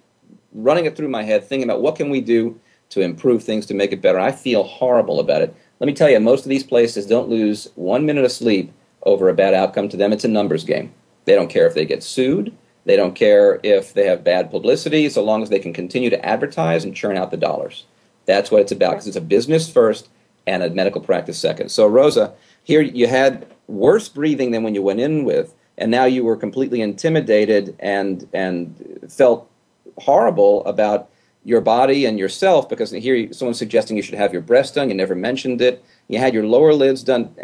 [0.54, 2.60] running it through my head, thinking about what can we do
[2.90, 4.20] to improve things to make it better.
[4.20, 5.56] I feel horrible about it.
[5.80, 8.72] Let me tell you, most of these places don't lose one minute of sleep
[9.04, 9.90] over a bad outcome.
[9.90, 10.94] To them, it's a numbers game.
[11.26, 12.56] They don't care if they get sued.
[12.86, 16.26] They don't care if they have bad publicity, so long as they can continue to
[16.26, 17.86] advertise and churn out the dollars.
[18.26, 20.10] That's what it's about, because it's a business first
[20.48, 21.70] and a medical practice second.
[21.70, 22.34] So, Rosa,
[22.64, 26.36] here you had worse breathing than when you went in with, and now you were
[26.36, 29.50] completely intimidated and and felt
[30.00, 31.10] horrible about
[31.44, 34.90] your body and yourself because here someone's suggesting you should have your breast done.
[34.90, 35.84] You never mentioned it.
[36.08, 37.36] You had your lower lids done,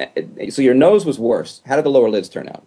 [0.49, 1.62] so your nose was worse.
[1.65, 2.65] How did the lower lids turn out?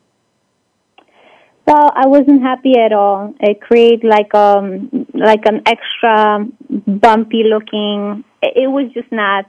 [1.67, 3.35] Well, I wasn't happy at all.
[3.39, 8.25] It created like um like an extra bumpy looking.
[8.43, 9.49] It it was just not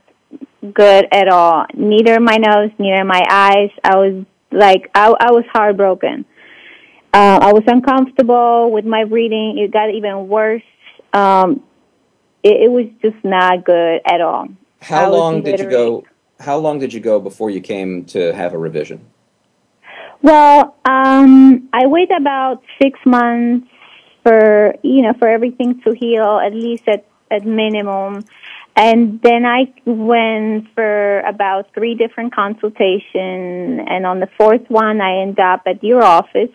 [0.74, 1.66] good at all.
[1.74, 3.72] Neither my nose, neither my eyes.
[3.84, 6.26] I was like I I was heartbroken.
[7.14, 9.58] Uh, I was uncomfortable with my breathing.
[9.58, 10.64] It got even worse.
[11.14, 11.64] Um,
[12.42, 14.48] it, it was just not good at all.
[14.82, 16.06] How long did you go?
[16.40, 19.06] How long did you go before you came to have a revision?
[20.22, 23.68] Well, um, I wait about six months
[24.24, 28.24] for you know for everything to heal at least at at minimum,
[28.76, 35.22] and then I went for about three different consultations, and on the fourth one I
[35.22, 36.52] end up at your office,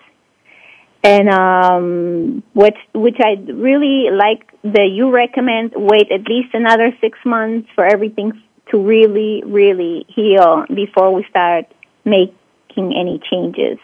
[1.06, 7.18] and um, which which I really like that you recommend wait at least another six
[7.24, 8.32] months for everything
[8.70, 11.66] to really really heal before we start
[12.04, 13.78] making any changes.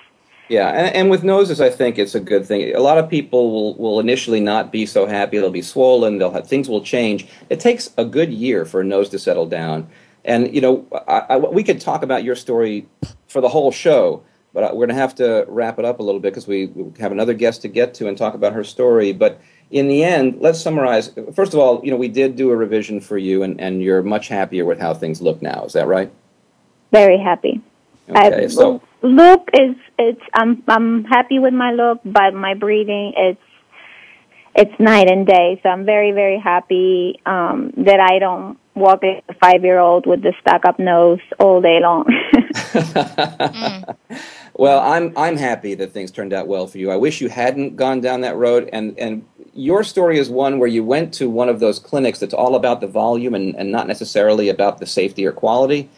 [0.49, 2.75] Yeah, and, and, with noses, I think it's a good thing.
[2.75, 5.39] A lot of people will, will initially not be so happy.
[5.39, 6.19] They'll be swollen.
[6.19, 7.27] They'll have things will change.
[7.49, 9.89] It takes a good year for a nose to settle down.
[10.25, 12.87] And you know, I, I, we could talk about your story
[13.29, 16.21] for the whole show, but we're going to have to wrap it up a little
[16.21, 19.13] bit because we, we have another guest to get to and talk about her story.
[19.13, 21.11] But in the end, let's summarize.
[21.35, 24.03] First of all, you know, we did do a revision for you, and, and you're
[24.03, 25.65] much happier with how things look now.
[25.65, 26.13] Is that right?
[26.91, 27.63] Very happy.
[28.09, 33.15] Okay, I, so look is it's I'm I'm happy with my look, but my breathing
[33.17, 33.41] it's
[34.55, 35.61] it's night and day.
[35.63, 40.23] So I'm very very happy um, that I don't walk a five year old with
[40.23, 42.05] the stuck up nose all day long.
[42.53, 43.97] mm.
[44.55, 46.91] Well, I'm I'm happy that things turned out well for you.
[46.91, 50.69] I wish you hadn't gone down that road and and your story is one where
[50.69, 53.87] you went to one of those clinics that's all about the volume and, and not
[53.87, 55.91] necessarily about the safety or quality.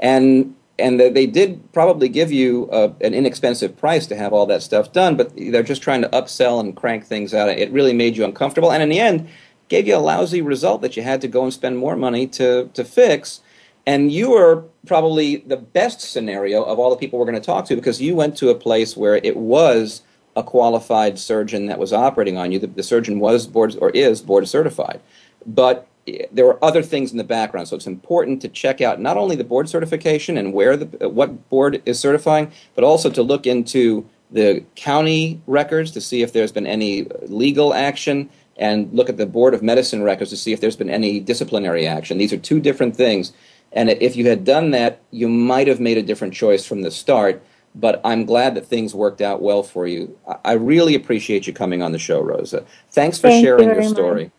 [0.00, 4.62] And and they did probably give you uh, an inexpensive price to have all that
[4.62, 7.48] stuff done, but they're just trying to upsell and crank things out.
[7.50, 9.28] It really made you uncomfortable, and in the end,
[9.68, 12.70] gave you a lousy result that you had to go and spend more money to
[12.74, 13.40] to fix.
[13.86, 17.64] And you were probably the best scenario of all the people we're going to talk
[17.66, 20.02] to because you went to a place where it was
[20.36, 22.58] a qualified surgeon that was operating on you.
[22.58, 25.00] The, the surgeon was board or is board certified,
[25.44, 27.68] but eh, there were other things in the background.
[27.68, 31.48] So it's important to check out not only the board certification and where the what
[31.50, 36.52] board is certifying, but also to look into the county records to see if there's
[36.52, 40.60] been any legal action and look at the board of medicine records to see if
[40.60, 42.18] there's been any disciplinary action.
[42.18, 43.32] These are two different things.
[43.72, 46.90] And if you had done that, you might have made a different choice from the
[46.90, 47.42] start.
[47.74, 50.18] But I'm glad that things worked out well for you.
[50.44, 52.66] I really appreciate you coming on the show, Rosa.
[52.90, 54.30] Thanks for Thank sharing you your story.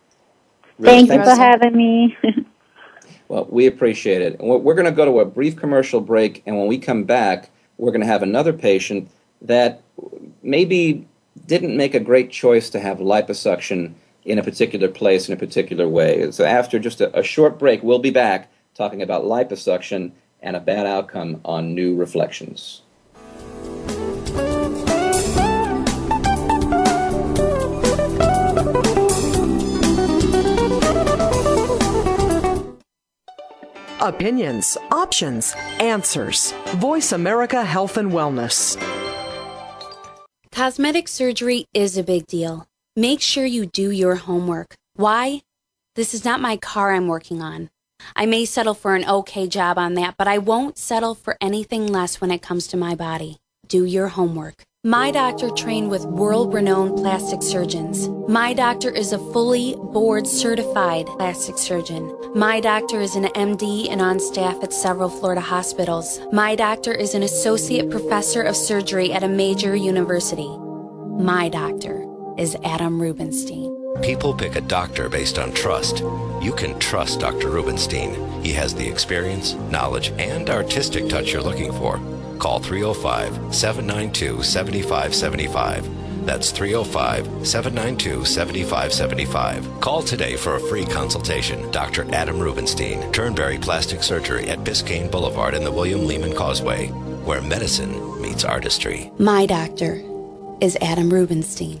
[0.78, 2.16] Really, Thank you for having me.
[3.28, 4.36] well, we appreciate it.
[4.38, 7.90] We're going to go to a brief commercial break, and when we come back, we're
[7.90, 9.10] going to have another patient
[9.42, 9.82] that
[10.44, 11.04] maybe
[11.46, 13.94] didn't make a great choice to have liposuction
[14.24, 16.30] in a particular place in a particular way.
[16.30, 20.60] So, after just a, a short break, we'll be back talking about liposuction and a
[20.60, 22.82] bad outcome on new reflections.
[34.00, 36.52] Opinions, options, answers.
[36.74, 38.76] Voice America Health and Wellness.
[40.52, 42.68] Cosmetic surgery is a big deal.
[42.96, 44.74] Make sure you do your homework.
[44.94, 45.40] Why?
[45.94, 47.70] This is not my car I'm working on.
[48.16, 51.86] I may settle for an okay job on that, but I won't settle for anything
[51.86, 53.38] less when it comes to my body.
[53.66, 54.64] Do your homework.
[54.86, 58.10] My doctor trained with world renowned plastic surgeons.
[58.28, 62.14] My doctor is a fully board certified plastic surgeon.
[62.34, 66.20] My doctor is an MD and on staff at several Florida hospitals.
[66.32, 70.54] My doctor is an associate professor of surgery at a major university.
[71.18, 72.04] My doctor
[72.36, 73.74] is Adam Rubinstein.
[74.02, 76.02] People pick a doctor based on trust.
[76.44, 77.48] You can trust Dr.
[77.48, 78.42] Rubinstein.
[78.42, 81.98] He has the experience, knowledge, and artistic touch you're looking for.
[82.38, 86.26] Call 305 792 7575.
[86.26, 89.80] That's 305 792 7575.
[89.80, 91.70] Call today for a free consultation.
[91.70, 92.04] Dr.
[92.14, 96.88] Adam Rubinstein, Turnberry Plastic Surgery at Biscayne Boulevard in the William Lehman Causeway,
[97.24, 99.10] where medicine meets artistry.
[99.18, 100.02] My doctor
[100.60, 101.80] is Adam Rubinstein.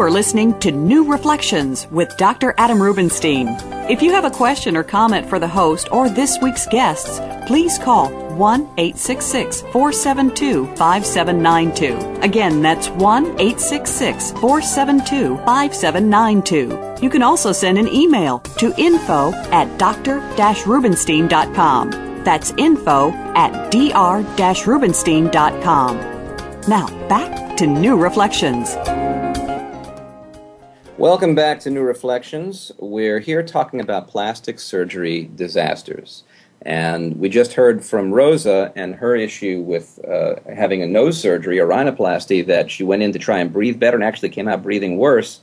[0.00, 2.54] You are listening to New Reflections with Dr.
[2.56, 3.48] Adam Rubinstein.
[3.90, 7.78] If you have a question or comment for the host or this week's guests, please
[7.78, 12.22] call 1 866 472 5792.
[12.22, 17.04] Again, that's 1 866 472 5792.
[17.04, 20.18] You can also send an email to info at dr
[20.64, 21.90] rubinstein.com.
[22.24, 25.96] That's info at dr rubinstein.com.
[26.68, 28.74] Now, back to New Reflections.
[31.00, 32.72] Welcome back to New Reflections.
[32.76, 36.24] We're here talking about plastic surgery disasters.
[36.60, 41.58] And we just heard from Rosa and her issue with uh, having a nose surgery,
[41.58, 44.62] a rhinoplasty, that she went in to try and breathe better and actually came out
[44.62, 45.40] breathing worse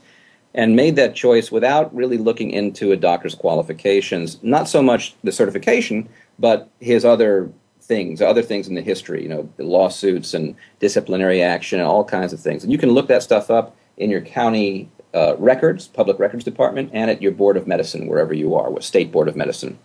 [0.54, 4.40] and made that choice without really looking into a doctor's qualifications.
[4.44, 7.50] Not so much the certification, but his other
[7.80, 12.32] things, other things in the history, you know, lawsuits and disciplinary action and all kinds
[12.32, 12.62] of things.
[12.62, 16.90] And you can look that stuff up in your county uh, records, public records department,
[16.92, 19.78] and at your board of medicine, wherever you are, with state board of medicine.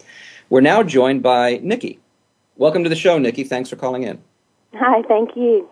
[0.49, 1.99] We're now joined by Nikki.
[2.57, 3.43] Welcome to the show, Nikki.
[3.43, 4.21] Thanks for calling in.
[4.75, 5.69] Hi, thank you.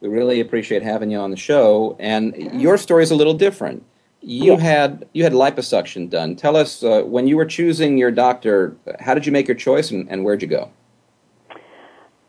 [0.00, 1.96] We really appreciate having you on the show.
[2.00, 3.84] And your story is a little different.
[4.20, 4.60] You Yes.
[4.60, 6.36] had you had liposuction done.
[6.36, 8.76] Tell us uh, when you were choosing your doctor.
[9.00, 10.70] How did you make your choice, and, and where'd you go?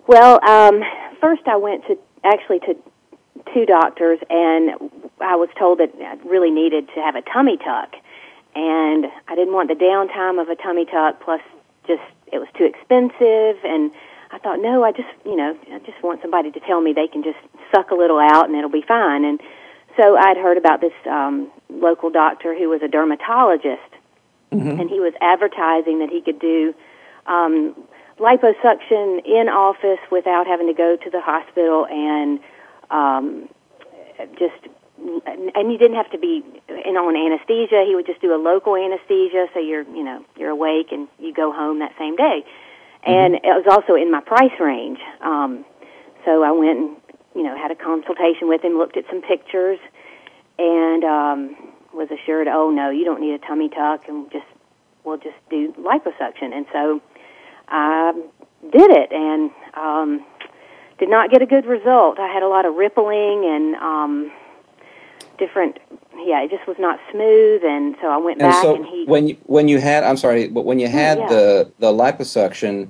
[0.08, 0.82] Well, um,
[1.22, 2.76] first I went to actually to
[3.54, 4.72] two doctors, and
[5.24, 7.96] I was told that I really needed to have a tummy tuck,
[8.56, 11.22] and I didn't want the downtime of a tummy tuck.
[11.22, 11.42] Plus,
[11.88, 13.92] just it was too expensive, and
[14.32, 17.08] I thought, no, I just you know I just want somebody to tell me they
[17.08, 17.40] can just
[17.74, 19.26] suck a little out and it'll be fine.
[19.26, 19.42] And
[19.98, 23.82] so I'd heard about this um, local doctor who was a dermatologist,
[24.52, 26.74] and he was advertising that he could do
[27.26, 27.76] um,
[28.20, 32.40] liposuction in office without having to go to the hospital and
[32.92, 33.50] um,
[34.38, 34.73] just
[35.56, 37.84] and you didn't have to be in on anesthesia.
[37.88, 41.34] He would just do a local anesthesia, so you're you know you're awake and you
[41.34, 42.46] go home that same day.
[43.06, 45.00] And it was also in my price range.
[45.22, 45.66] Um,
[46.26, 46.98] so I went and
[47.36, 49.80] you know had a consultation with him, looked at some pictures,
[50.58, 51.56] and um,
[51.94, 54.46] was assured, oh no, you don't need a tummy tuck, and just
[55.04, 56.54] we'll just do liposuction.
[56.54, 57.02] And so
[57.68, 58.14] I
[58.72, 60.26] did it, and um,
[61.00, 62.20] did not get a good result.
[62.20, 64.32] I had a lot of rippling and um,
[65.44, 65.78] different.
[66.16, 69.06] Yeah, it just was not smooth, and so I went And back so and he.
[69.06, 71.28] when you, when you had I'm sorry, but when you mm, had yeah.
[71.28, 72.90] the the liposuction,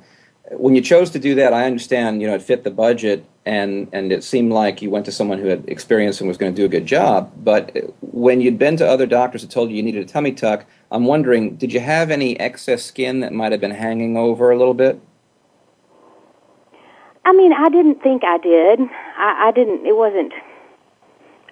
[0.52, 3.88] when you chose to do that, I understand you know it fit the budget and
[3.92, 6.62] and it seemed like you went to someone who had experience and was going to
[6.62, 7.32] do a good job.
[7.38, 10.66] But when you'd been to other doctors that told you you needed a tummy tuck,
[10.92, 14.58] I'm wondering, did you have any excess skin that might have been hanging over a
[14.58, 15.02] little bit?
[17.26, 18.80] I mean, I didn't think I did.
[19.18, 19.86] I, I didn't.
[19.86, 20.34] It wasn't.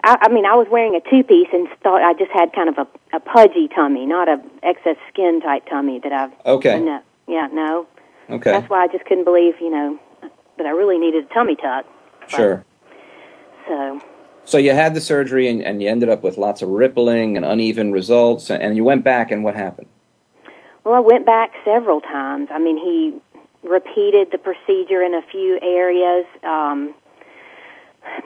[0.04, 2.70] I, I mean, I was wearing a two piece and thought I just had kind
[2.70, 6.32] of a, a pudgy tummy, not a excess skin type tummy that I've.
[6.45, 6.80] Okay.
[6.80, 7.88] No, yeah, no.
[8.30, 8.52] Okay.
[8.52, 9.99] That's why I just couldn't believe, you know,
[10.58, 11.86] that I really needed a tummy tuck.
[12.28, 12.64] Sure.
[13.68, 14.02] So
[14.45, 17.45] So you had the surgery and, and you ended up with lots of rippling and
[17.45, 19.88] uneven results, and, and you went back, and what happened?
[20.84, 22.49] Well, I went back several times.
[22.52, 23.20] I mean, he
[23.68, 26.95] repeated the procedure in a few areas, um,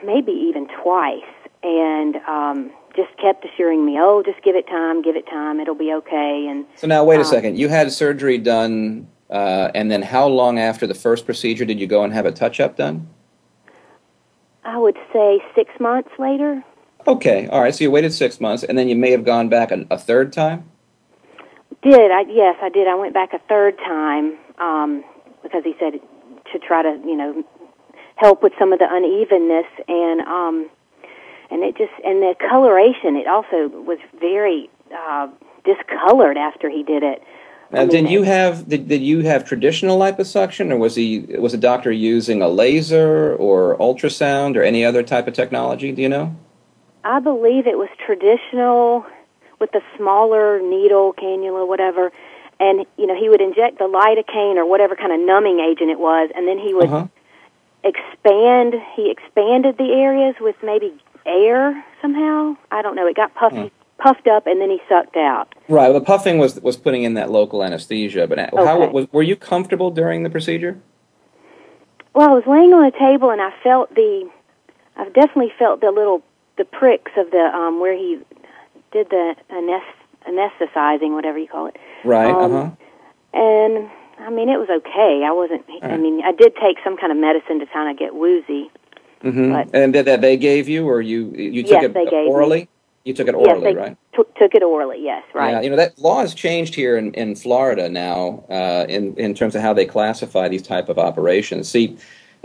[0.04, 1.22] maybe even twice,
[1.62, 5.74] and um, just kept assuring me, "Oh, just give it time, give it time, it'll
[5.74, 7.58] be okay." And So now, wait a Um, second.
[7.58, 11.86] You had surgery done, uh, and then how long after the first procedure did you
[11.86, 13.08] go and have a touch-up done?
[14.64, 16.64] I would say six months later.
[17.06, 17.74] Okay, all right.
[17.74, 20.32] So you waited six months, and then you may have gone back a, a third
[20.32, 20.64] time.
[21.82, 22.22] Did I?
[22.28, 22.88] Yes, I did.
[22.88, 25.04] I went back a third time um,
[25.42, 26.00] because he said
[26.52, 27.44] to try to, you know,
[28.16, 30.68] help with some of the unevenness and um,
[31.50, 33.16] and it just and the coloration.
[33.16, 35.28] It also was very uh,
[35.64, 37.22] discolored after he did it.
[37.72, 41.20] Now, I mean, did you have did, did you have traditional liposuction, or was he
[41.38, 45.92] was a doctor using a laser or ultrasound or any other type of technology?
[45.92, 46.34] Do you know?
[47.04, 49.04] I believe it was traditional
[49.58, 52.12] with the smaller needle, cannula, whatever.
[52.58, 55.98] And you know, he would inject the lidocaine or whatever kind of numbing agent it
[55.98, 57.06] was, and then he would Uh-huh.
[57.84, 58.74] expand.
[58.94, 60.94] He expanded the areas with maybe
[61.26, 62.56] air somehow.
[62.70, 63.06] I don't know.
[63.06, 63.66] It got puffy, Hmm.
[64.02, 65.54] puffed up, and then he sucked out.
[65.68, 65.88] Right.
[65.90, 68.26] Well, the puffing was was putting in that local anesthesia.
[68.26, 70.78] But how was were you comfortable during the procedure?
[72.14, 74.28] Well, I was laying on a table, and I felt the.
[74.96, 76.22] I've definitely felt the little
[76.56, 78.18] the pricks of the um where he
[78.92, 79.82] did the anest-
[80.26, 81.76] anesthetizing, whatever you call it.
[82.04, 82.30] Right.
[82.30, 82.70] Um, uh huh.
[83.34, 85.22] And I mean, it was okay.
[85.26, 85.62] I wasn't.
[85.82, 88.70] I mean, I did take some kind of medicine to kind of get woozy.
[89.32, 92.04] Hmm but- And that, that they gave you, or you you took Yes, it they
[92.04, 92.30] gave me.
[92.30, 92.68] orally?
[93.04, 93.96] You took it yes, orally, they right?
[94.14, 94.98] took took it orally.
[95.00, 95.52] Yes, right.
[95.52, 99.34] Yeah, you know that law has changed here in, in Florida now uh, in in
[99.34, 101.68] terms of how they classify these type of operations.
[101.68, 101.96] See,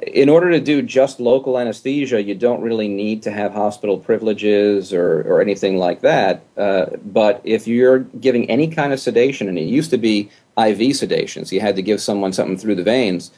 [0.05, 4.93] in order to do just local anesthesia, you don't really need to have hospital privileges
[4.93, 6.43] or or anything like that.
[6.57, 10.95] Uh, but if you're giving any kind of sedation, and it used to be IV
[10.95, 13.31] sedation, so you had to give someone something through the veins,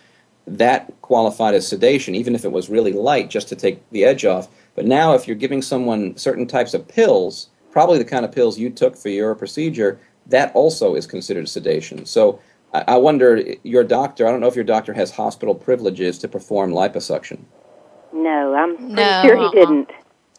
[0.47, 4.25] that qualified as sedation, even if it was really light, just to take the edge
[4.25, 4.47] off.
[4.75, 8.57] But now, if you're giving someone certain types of pills, probably the kind of pills
[8.59, 12.05] you took for your procedure, that also is considered sedation.
[12.05, 12.39] So
[12.73, 16.27] I, I wonder, your doctor, I don't know if your doctor has hospital privileges to
[16.27, 17.39] perform liposuction.
[18.13, 19.51] No, I'm pretty No, sure he uh-uh.
[19.51, 19.91] didn't.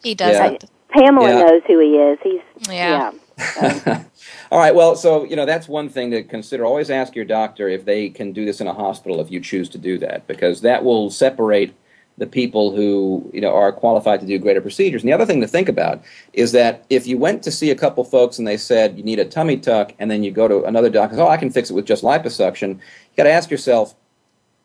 [0.03, 0.65] He doesn't.
[0.89, 1.39] Pamela Yeah.
[1.41, 2.19] knows who he is.
[2.23, 3.11] He's Yeah.
[3.57, 4.03] yeah.
[4.51, 4.75] All right.
[4.75, 6.65] Well, so you know that's one thing to consider.
[6.65, 9.69] Always ask your doctor if they can do this in a hospital if you choose
[9.69, 11.75] to do that, because that will separate
[12.17, 15.01] the people who you know are qualified to do greater procedures.
[15.01, 17.75] And the other thing to think about is that if you went to see a
[17.75, 20.63] couple folks and they said you need a tummy tuck, and then you go to
[20.63, 22.75] another doctor, oh, I can fix it with just liposuction.
[22.75, 23.95] You got to ask yourself,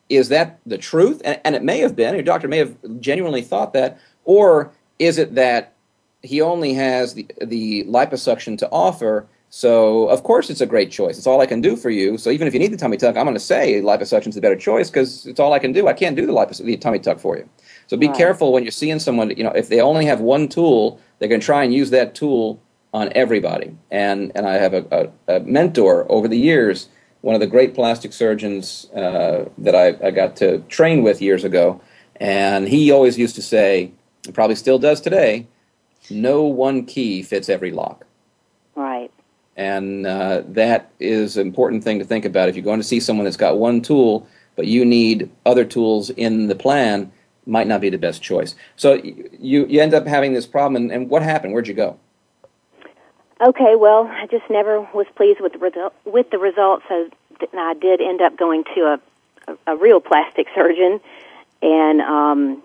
[0.09, 1.21] is that the truth?
[1.25, 2.13] And, and it may have been.
[2.13, 5.73] Your doctor may have genuinely thought that, or is it that
[6.23, 9.27] he only has the, the liposuction to offer.
[9.53, 11.17] So, of course, it's a great choice.
[11.17, 12.17] It's all I can do for you.
[12.17, 14.55] So, even if you need the tummy tuck, I'm going to say liposuction's the better
[14.55, 15.89] choice because it's all I can do.
[15.89, 17.47] I can't do the, lipos- the tummy tuck for you.
[17.87, 18.15] So, be Right.
[18.15, 19.29] careful when you're seeing someone.
[19.31, 22.15] You know, if they only have one tool, they're going to try and use that
[22.15, 22.61] tool
[22.93, 23.75] on everybody.
[23.91, 26.87] And and I have a, a, a mentor over the years,
[27.19, 31.43] one of the great plastic surgeons uh, that I, I got to train with years
[31.43, 31.81] ago,
[32.21, 33.91] and he always used to say,
[34.25, 35.47] and probably still does today,
[36.09, 38.05] no one key fits every lock.
[39.61, 42.49] And uh, that is an important thing to think about.
[42.49, 46.09] If you're going to see someone that's got one tool, but you need other tools
[46.09, 47.11] in the plan,
[47.45, 48.55] might not be the best choice.
[48.75, 51.53] So you, you end up having this problem, and, and what happened?
[51.53, 51.99] Where'd you go?
[53.39, 57.09] Okay, well, I just never was pleased with the result with the results, so
[57.53, 58.99] I did end up going to a
[59.47, 60.99] a, a real plastic surgeon,
[61.61, 62.63] and um,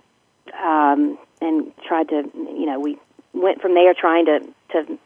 [0.59, 2.99] um, and tried to, you know, we
[3.33, 4.41] went from there trying to
[4.73, 4.99] to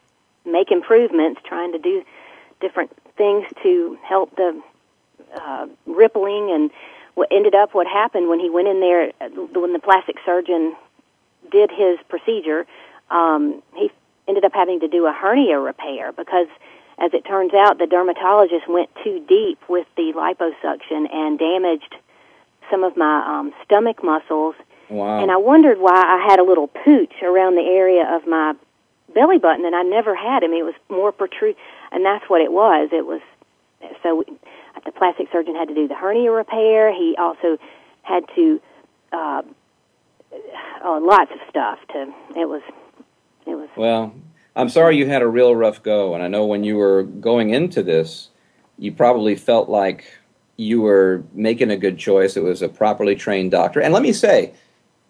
[0.45, 2.05] make improvements, trying to do
[2.61, 4.61] different things to help the
[5.35, 6.71] uh, rippling, and
[7.15, 9.13] what ended up what happened when he went in there
[9.55, 10.75] when the plastic surgeon
[11.51, 12.67] did his procedure,
[13.11, 13.91] um, he
[14.29, 16.47] ended up having to do a hernia repair because,
[16.99, 21.95] as it turns out, the dermatologist went too deep with the liposuction and damaged
[22.71, 24.55] some of my um, stomach muscles.
[24.89, 25.21] Wow.
[25.21, 28.55] And I wondered why I had a little pooch around the area of my
[29.15, 30.45] belly button, and I never had.
[30.45, 31.57] I mean, it was more protrude,
[31.93, 32.91] and that's what it was.
[32.93, 33.21] It was
[34.03, 34.25] so
[34.85, 36.93] the plastic surgeon had to do the hernia repair.
[36.93, 37.59] He also
[38.03, 38.61] had to
[39.13, 39.43] uh,
[40.85, 41.79] oh, lots of stuff.
[41.93, 42.63] To it was
[43.47, 44.15] it was Well,
[44.57, 47.51] I'm sorry you had a real rough go, and I know when you were going
[47.51, 48.29] into this,
[48.79, 50.05] you probably felt like
[50.57, 52.37] you were making a good choice.
[52.37, 53.81] It was a properly trained doctor.
[53.81, 54.53] And let me say,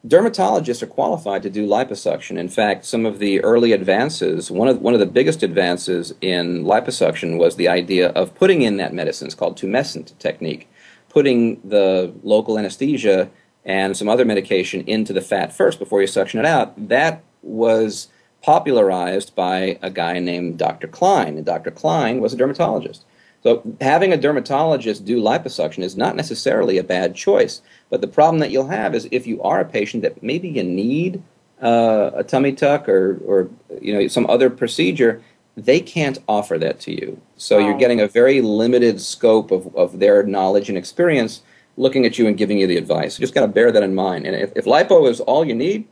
[0.07, 2.39] dermatologists are qualified to do liposuction.
[2.39, 6.65] In fact, some of the early advances, one of one of the biggest advances in
[6.65, 9.27] liposuction was the idea of putting in that medicine.
[9.27, 10.69] It's called tumescent technique,
[11.09, 13.31] putting the local anesthesia
[13.65, 16.89] and some other medication into the fat first before you suction it out.
[16.89, 18.09] That was
[18.43, 20.89] popularized by a guy named Dr.
[20.89, 21.71] Klein, and Dr.
[21.71, 23.05] Klein was a dermatologist.
[23.43, 27.63] So having a dermatologist do liposuction is not necessarily a bad choice.
[27.89, 30.63] But the problem that you'll have is if you are a patient that maybe you
[30.63, 31.23] need
[31.63, 35.23] uh, a tummy tuck or, or you know some other procedure,
[35.57, 37.21] they can't offer that to you.
[37.37, 41.43] So you're getting a very limited scope of, of their knowledge and experience
[41.77, 43.19] looking at you and giving you the advice.
[43.19, 44.27] You just got to bear that in mind.
[44.27, 45.87] And if, if lipo is all you need,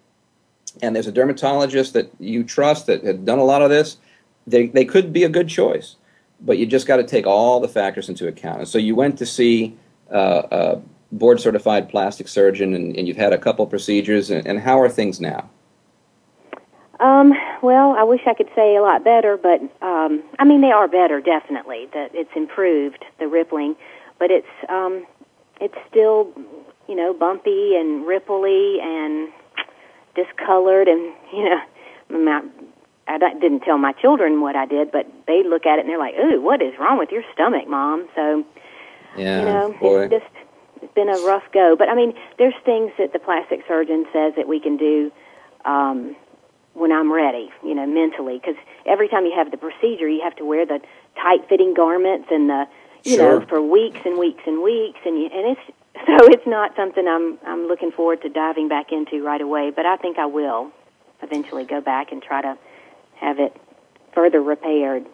[0.82, 3.96] and there's a dermatologist that you trust that had done a lot of this,
[4.46, 5.96] they, they could be a good choice.
[6.40, 8.60] But you just got to take all the factors into account.
[8.60, 9.76] And so you went to see
[10.12, 10.80] uh, a
[11.10, 14.30] board certified plastic surgeon, and, and you've had a couple procedures.
[14.30, 15.50] And, and how are things now?
[17.00, 17.32] Um,
[17.62, 20.88] well, I wish I could say a lot better, but um, I mean they are
[20.88, 21.88] better, definitely.
[21.92, 23.76] That it's improved the rippling,
[24.18, 25.06] but it's um,
[25.60, 26.32] it's still
[26.88, 29.32] you know bumpy and ripply and
[30.16, 31.60] discolored, and you know
[32.10, 32.50] mean,
[33.08, 35.98] I, didn't tell my children what I did, but they look at it and they're
[35.98, 38.44] like, "Ooh, what is wrong with your stomach, mom?" So
[39.16, 40.02] Yeah, you know, boy.
[40.04, 40.34] it's just
[40.82, 41.74] it's been a rough go.
[41.78, 45.10] But I mean, there's things that the plastic surgeon says that we can do
[45.64, 46.14] um,
[46.74, 48.38] when I'm ready, you know, mentally.
[48.38, 48.56] Because
[48.86, 50.80] every time you have the procedure, you have to wear the
[51.20, 52.66] tight-fitting garments and the,
[53.04, 53.40] you Sure.
[53.40, 55.66] know, for weeks and weeks and weeks, and you, and it's
[56.06, 59.72] so it's not something I'm I'm looking forward to diving back into right away.
[59.74, 60.70] But I think I will
[61.22, 62.56] eventually go back and try to
[63.20, 63.56] have it
[64.12, 65.06] further repaired.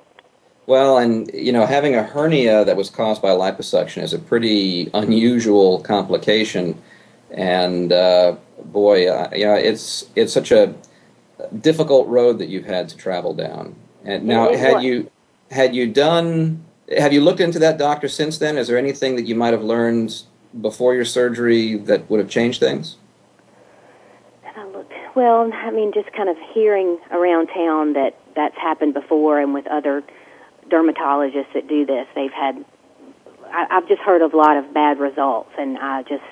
[0.67, 4.91] Well, and you know, having a hernia that was caused by liposuction is a pretty
[4.95, 6.81] unusual complication,
[7.31, 10.75] and uh, boy, uh, you know, it's it's such a
[11.61, 13.75] difficult road that you've had to travel down.
[14.05, 14.85] And now, had was.
[14.85, 15.11] you
[15.51, 16.65] had you done
[16.99, 18.59] have you looked into that doctor since then?
[18.59, 20.23] Is there anything that you might have learned
[20.61, 22.97] before your surgery that would have changed things?
[25.17, 28.95] And I looked, well, I mean, just kind of hearing around town that that's happened
[28.95, 30.03] before, and with other
[30.69, 32.65] dermatologists that do this, they've had.
[33.47, 36.25] I, I've just heard of a lot of bad results, and I just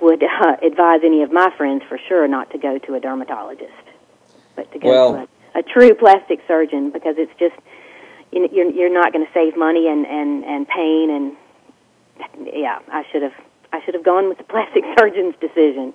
[0.00, 3.72] would uh, advise any of my friends for sure not to go to a dermatologist,
[4.56, 7.54] but to go Well- to a, a true plastic surgeon because it's just
[8.32, 11.36] you know, you're you're not going to save money and and and pain and
[12.52, 13.34] yeah, I should have
[13.72, 15.94] I should have gone with the plastic surgeon's decision.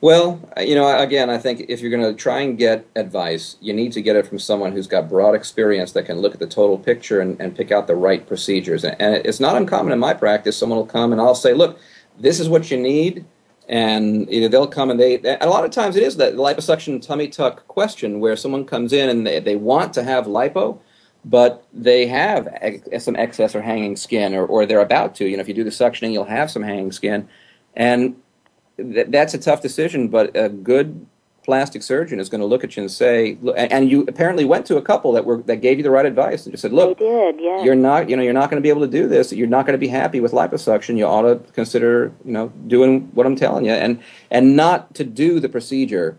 [0.00, 3.56] Well, uh, you know, again, I think if you're going to try and get advice,
[3.60, 6.40] you need to get it from someone who's got broad experience that can look at
[6.40, 8.84] the total picture and, and pick out the right procedures.
[8.84, 10.56] And, it's not uncommon in my practice.
[10.56, 11.78] Someone will come and I'll say, look,
[12.18, 13.24] this is what you need.
[13.68, 17.00] And either they'll come and they, and a lot of times it is that liposuction
[17.00, 20.78] tummy tuck question where someone comes in and they, they want to have lipo,
[21.24, 25.26] but they have ex- some excess or hanging skin, or, or they're about to.
[25.26, 27.28] You know, if you do the suctioning, you'll have some hanging skin.
[27.74, 28.14] And
[28.76, 31.06] th- that's a tough decision, but a good
[31.46, 34.44] plastic surgeon is going to look at you and say, look, and and you apparently
[34.44, 36.72] went to a couple that were that gave you the right advice and just said,
[36.72, 37.62] look, they did, yeah.
[37.62, 39.32] you're not, you know, you're not going to be able to do this.
[39.32, 40.98] You're not going to be happy with liposuction.
[40.98, 45.04] You ought to consider, you know, doing what I'm telling you, and and not to
[45.04, 46.18] do the procedure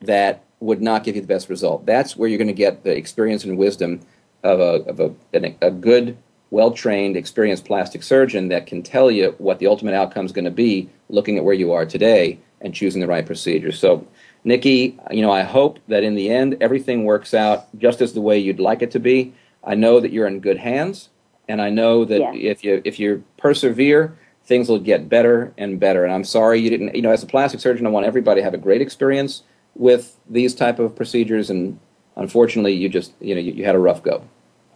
[0.00, 1.84] that would not give you the best result.
[1.84, 4.00] That's where you're going to get the experience and wisdom
[4.42, 6.16] of a of a an, a good,
[6.50, 10.44] well trained, experienced plastic surgeon that can tell you what the ultimate outcome is going
[10.46, 13.70] to be, looking at where you are today and choosing the right procedure.
[13.72, 14.06] So.
[14.44, 18.20] Nikki, you know, I hope that in the end everything works out just as the
[18.20, 19.32] way you'd like it to be.
[19.62, 21.10] I know that you're in good hands,
[21.46, 22.34] and I know that Yes.
[22.36, 26.02] if you if you persevere, things will get better and better.
[26.04, 26.92] And I'm sorry you didn't.
[26.96, 29.44] You know, as a plastic surgeon, I want everybody to have a great experience
[29.76, 31.78] with these type of procedures, and
[32.16, 34.24] unfortunately, you just you know you, you had a rough go.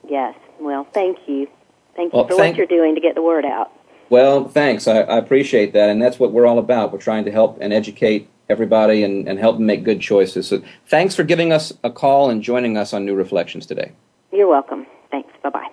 [0.09, 0.37] Yes.
[0.61, 1.49] Well, thank you.
[1.97, 3.73] Thank you Well, for thank- what you're doing to get the word out.
[4.09, 4.87] Well, thanks.
[4.87, 6.93] I, I appreciate that, and that's what we're all about.
[6.93, 10.47] We're trying to help and educate everybody and, and help them make good choices.
[10.47, 13.93] So, thanks for giving us a call and joining us on New Reflections today.
[14.33, 14.87] You're welcome.
[15.11, 15.33] Thanks.
[15.43, 15.69] Bye bye.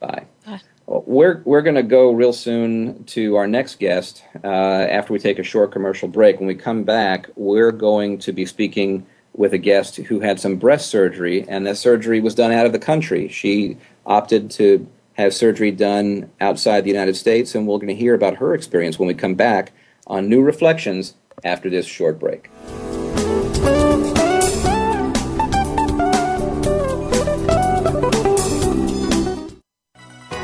[0.00, 0.26] Bye.
[0.46, 0.60] Bye.
[0.86, 5.18] Well, we're we're going to go real soon to our next guest uh, after we
[5.18, 6.38] take a short commercial break.
[6.38, 10.56] When we come back, we're going to be speaking with a guest who had some
[10.56, 13.28] breast surgery, and that surgery was done out of the country.
[13.28, 18.14] She opted to have surgery done outside the United States, and we're going to hear
[18.14, 19.72] about her experience when we come back
[20.06, 22.50] on New Reflections after this short break.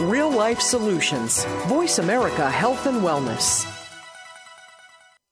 [0.00, 1.44] Real life solutions.
[1.66, 3.77] Voice America Health and Wellness.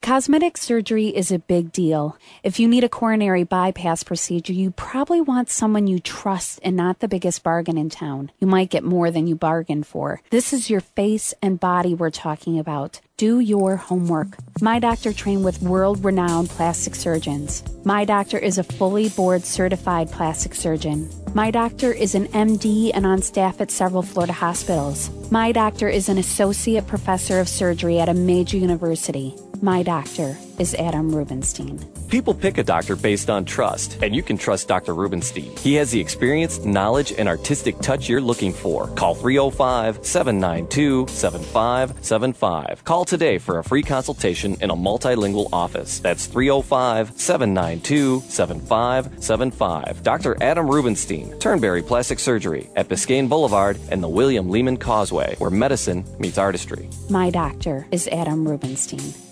[0.06, 2.16] Cosmetic surgery is a big deal.
[2.44, 7.00] If you need a coronary bypass procedure, you probably want someone you trust and not
[7.00, 8.30] the biggest bargain in town.
[8.38, 10.22] You might get more than you bargained for.
[10.30, 13.00] This is your face and body we're talking about.
[13.16, 14.36] Do your homework.
[14.60, 17.64] My doctor trained with world renowned plastic surgeons.
[17.84, 21.10] My doctor is a fully board certified plastic surgeon.
[21.34, 25.10] My doctor is an MD and on staff at several Florida hospitals.
[25.32, 29.34] My doctor is an associate professor of surgery at a major university.
[29.62, 31.78] My doctor is Adam Rubinstein.
[32.08, 34.94] People pick a doctor based on trust, and you can trust Dr.
[34.94, 35.56] Rubinstein.
[35.56, 38.88] He has the experience, knowledge, and artistic touch you're looking for.
[38.88, 42.84] Call 305 792 7575.
[42.84, 46.00] Call today for a free consultation in a multilingual office.
[46.00, 50.02] That's 305 792 7575.
[50.02, 50.36] Dr.
[50.42, 56.04] Adam Rubinstein, Turnberry Plastic Surgery at Biscayne Boulevard and the William Lehman Causeway, where medicine
[56.18, 56.88] meets artistry.
[57.08, 59.25] My doctor is Adam Rubinstein.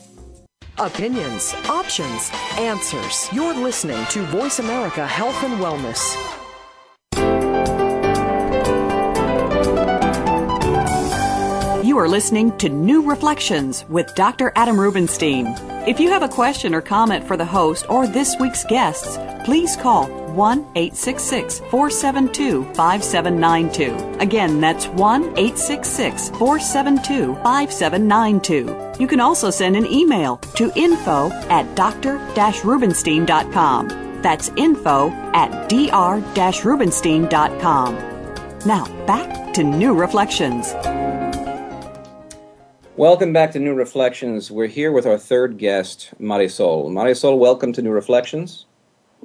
[0.79, 3.29] Opinions, options, answers.
[3.33, 6.03] You're listening to Voice America Health and Wellness.
[11.85, 14.53] You are listening to New Reflections with Dr.
[14.57, 15.47] Adam Rubinstein.
[15.87, 19.77] If you have a question or comment for the host or this week's guests, please
[19.77, 24.21] call 1 866 472 5792.
[24.21, 29.01] Again, that's 1 866 472 5792.
[29.01, 33.89] You can also send an email to info at dr rubinstein.com.
[34.23, 37.95] That's info at dr rubinstein.com.
[38.67, 40.73] Now, back to New Reflections.
[42.97, 44.51] Welcome back to New Reflections.
[44.51, 46.91] We're here with our third guest, Marisol.
[46.91, 48.67] Marisol, welcome to New Reflections.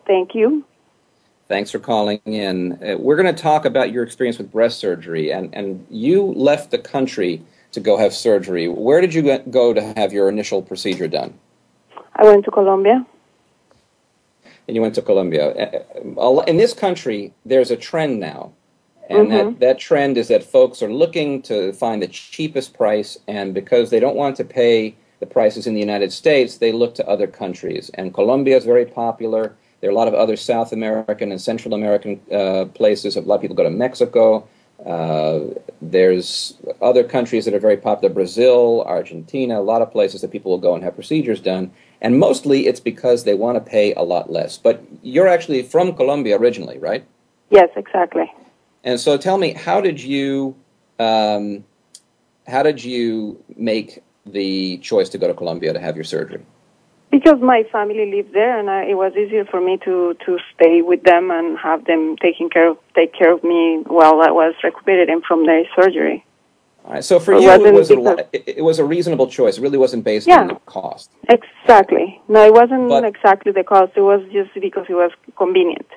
[0.08, 0.66] Thank you.
[1.50, 2.74] Thanks for calling in.
[2.74, 6.70] Uh, we're going to talk about your experience with breast surgery, and, and you left
[6.70, 7.42] the country
[7.72, 8.68] to go have surgery.
[8.68, 11.34] Where did you go- to have your initial procedure done?
[12.16, 13.04] I went to Colombia.
[14.68, 15.82] And you went to Colombia.
[16.20, 18.52] Uh, uh, In this country, there's a trend now,
[19.10, 23.56] and that, that trend is that folks are looking to find the cheapest price, and
[23.56, 27.08] because they don't want to pay the prices in the United States, they look to
[27.08, 27.90] other countries.
[27.96, 29.56] And Colombia is very popular.
[29.82, 33.16] There are a lot of other South American and Central American uh, places.
[33.16, 34.48] A lot of people go to Mexico.
[34.86, 35.40] Uh,
[35.82, 40.52] there's other countries that are very popular Brazil, Argentina, a lot of places that people
[40.52, 41.72] will go and have procedures done.
[42.02, 44.58] And mostly it's because they want to pay a lot less.
[44.58, 47.06] But you're actually from Colombia originally, right?
[47.50, 48.32] Yes, exactly.
[48.84, 50.56] And so tell me, how did you,
[50.98, 51.66] um,
[52.48, 56.42] how did you make the choice to go to Colombia to have your surgery?
[57.12, 60.82] Because my family lived there, and I, it was easier for me to to stay
[60.82, 64.54] with them and have them taking care of take care of me while I was
[64.64, 66.24] recuperating from the surgery.
[66.86, 67.04] All right.
[67.04, 69.58] So for it you, it was, a, it was a reasonable choice.
[69.58, 71.12] It really wasn't based yeah, on the cost.
[71.28, 72.22] Exactly.
[72.28, 73.94] No, it wasn't but, exactly the cost.
[73.96, 75.88] It was just because it was convenient.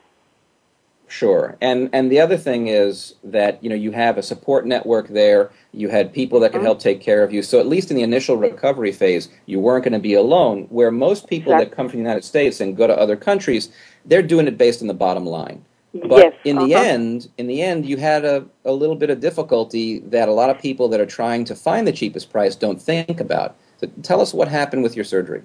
[1.12, 1.58] Sure.
[1.60, 5.50] And and the other thing is that you know you have a support network there.
[5.72, 6.68] You had people that could mm-hmm.
[6.68, 7.42] help take care of you.
[7.42, 10.68] So at least in the initial recovery phase, you weren't going to be alone.
[10.70, 11.68] Where most people exactly.
[11.68, 13.68] that come from the United States and go to other countries,
[14.06, 15.62] they're doing it based on the bottom line.
[15.92, 16.66] But yes, in uh-huh.
[16.66, 20.32] the end, in the end, you had a, a little bit of difficulty that a
[20.32, 23.54] lot of people that are trying to find the cheapest price don't think about.
[23.76, 25.42] So tell us what happened with your surgery.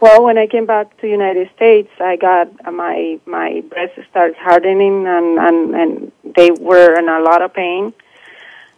[0.00, 4.36] Well, when I came back to United States, I got uh, my my breasts started
[4.36, 7.92] hardening and, and and they were in a lot of pain.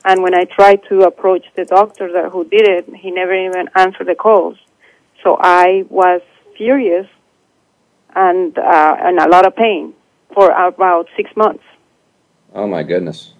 [0.02, 3.68] And when I tried to approach the doctor that who did it, he never even
[3.74, 4.56] answered the calls.
[5.22, 6.22] So I was
[6.56, 7.06] furious
[8.16, 9.92] and uh, in a lot of pain
[10.32, 11.64] for about six months.
[12.54, 13.34] Oh my goodness!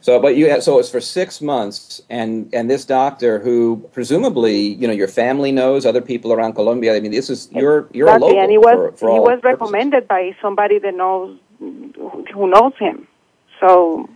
[0.00, 4.56] So, but you so it was for six months, and and this doctor who presumably
[4.56, 6.96] you know your family knows other people around Colombia.
[6.96, 8.28] I mean, this is you're you're exactly.
[8.28, 9.60] a local and he was for, for he was purposes.
[9.60, 13.08] recommended by somebody that knows who knows him.
[13.60, 14.08] So.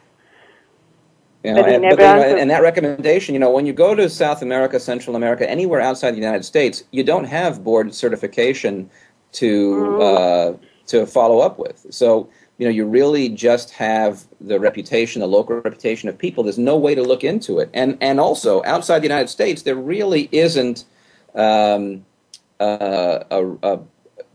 [1.44, 4.78] You know, and, you and that recommendation, you know, when you go to South America,
[4.78, 8.88] Central America, anywhere outside the United States, you don't have board certification
[9.32, 10.00] to mm.
[10.00, 10.56] uh,
[10.86, 11.84] to follow up with.
[11.90, 12.28] So
[12.62, 16.44] you know, you really just have the reputation, the local reputation of people.
[16.44, 17.68] There's no way to look into it.
[17.74, 20.84] And and also outside the United States, there really isn't
[21.34, 22.06] um,
[22.60, 23.80] uh, a, a,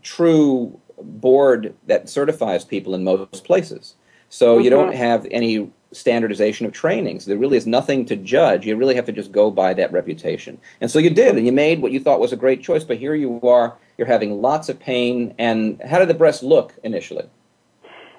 [0.02, 3.94] true board that certifies people in most places.
[4.28, 4.64] So mm-hmm.
[4.64, 7.24] you don't have any standardization of trainings.
[7.24, 8.66] There really is nothing to judge.
[8.66, 10.58] You really have to just go by that reputation.
[10.82, 12.84] And so you did, and you made what you thought was a great choice.
[12.84, 15.34] But here you are, you're having lots of pain.
[15.38, 17.24] And how did the breast look initially?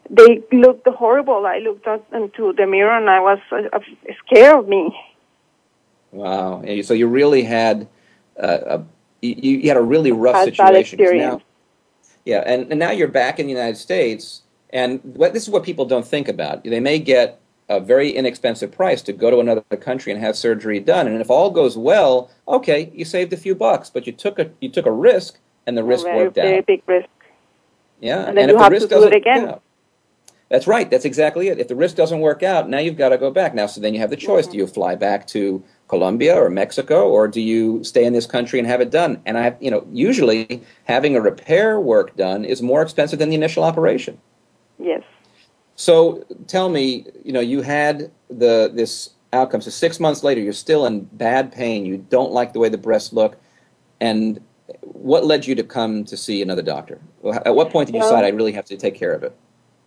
[0.10, 1.46] They looked horrible.
[1.46, 3.80] I looked up into the mirror and I was uh,
[4.26, 4.96] scared of me.
[6.12, 6.64] Wow!
[6.82, 7.88] So you really had
[8.42, 8.84] uh, a
[9.22, 11.00] you, you, had a really rough had situation.
[11.18, 11.42] Now,
[12.26, 14.42] yeah, and, and now you're back in the United States,
[14.72, 16.64] and what, this is what people don't think about.
[16.64, 20.80] They may get a very inexpensive price to go to another country and have surgery
[20.80, 24.40] done, and if all goes well, okay, you saved a few bucks, but you took
[24.40, 25.38] a you took a risk,
[25.68, 26.66] and the risk very, worked very out.
[26.66, 27.10] big risk.
[28.00, 29.44] Yeah, and then and you have to do it again.
[29.44, 29.56] Yeah,
[30.50, 30.90] that's right.
[30.90, 31.60] That's exactly it.
[31.60, 33.54] If the risk doesn't work out, now you've got to go back.
[33.54, 34.54] Now, so then you have the choice: mm-hmm.
[34.54, 38.58] do you fly back to Colombia or Mexico, or do you stay in this country
[38.58, 39.22] and have it done?
[39.26, 43.36] And I, you know, usually having a repair work done is more expensive than the
[43.36, 44.20] initial operation.
[44.80, 45.04] Yes.
[45.76, 49.62] So tell me, you know, you had the this outcome.
[49.62, 51.86] So six months later, you're still in bad pain.
[51.86, 53.38] You don't like the way the breasts look,
[54.02, 54.42] and
[54.82, 57.00] what led you to come to see another doctor?
[57.46, 59.36] At what point did you decide I really have to take care of it?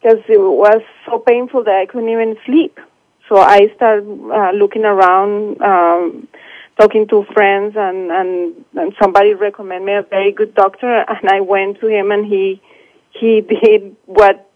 [0.02, 2.78] Because it was so painful that I couldn't even sleep.
[3.28, 6.28] So I started uh, looking around, um,
[6.78, 11.40] talking to friends, and, and and somebody recommended me a very good doctor, and I
[11.40, 12.60] went to him, and he
[13.10, 14.50] he did what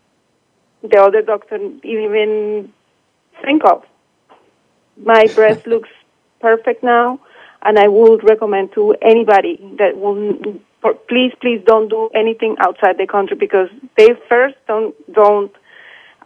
[0.82, 2.72] the other doctor didn't even
[3.44, 3.84] think of.
[4.96, 5.88] My breast looks
[6.40, 7.20] perfect now,
[7.62, 10.60] and I would recommend to anybody that will
[10.94, 15.52] please, please don't do anything outside the country because they first don't don't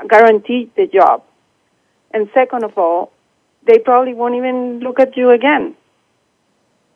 [0.09, 1.23] guarantee the job,
[2.13, 3.13] and second of all,
[3.67, 5.77] they probably won't even look at you again.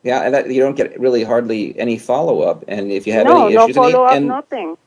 [0.03, 3.25] Yeah, and that, you don't get really hardly any follow up, and if you have
[3.25, 4.77] no, any no issues, follow up, and, nothing.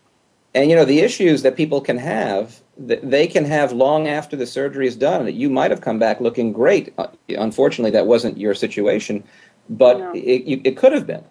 [0.55, 4.47] And you know the issues that people can have, they can have long after the
[4.47, 5.33] surgery is done.
[5.35, 6.95] You might have come back looking great.
[6.99, 9.25] Uh, unfortunately, that wasn't your situation,
[9.69, 10.13] but No.
[10.15, 11.25] it, it could have been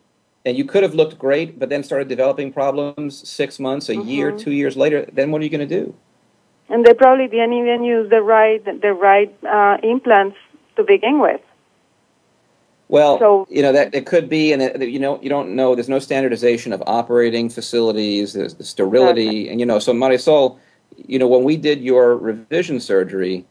[0.48, 4.32] and you could have looked great, but then started developing problems six months, a year,
[4.32, 4.40] Mhm.
[4.40, 5.06] two years later.
[5.12, 5.94] Then what are you going to do?
[6.70, 10.38] And they probably didn't even use the right the right uh, implants
[10.78, 11.42] to begin with.
[12.90, 15.76] Well, So- you know that it could be, and it, you know you don't know.
[15.76, 18.34] There's no standardization of operating facilities.
[18.34, 19.80] There's the sterility, and you know.
[19.80, 20.58] So Marisol,
[20.96, 23.46] you know when we did your revision surgery,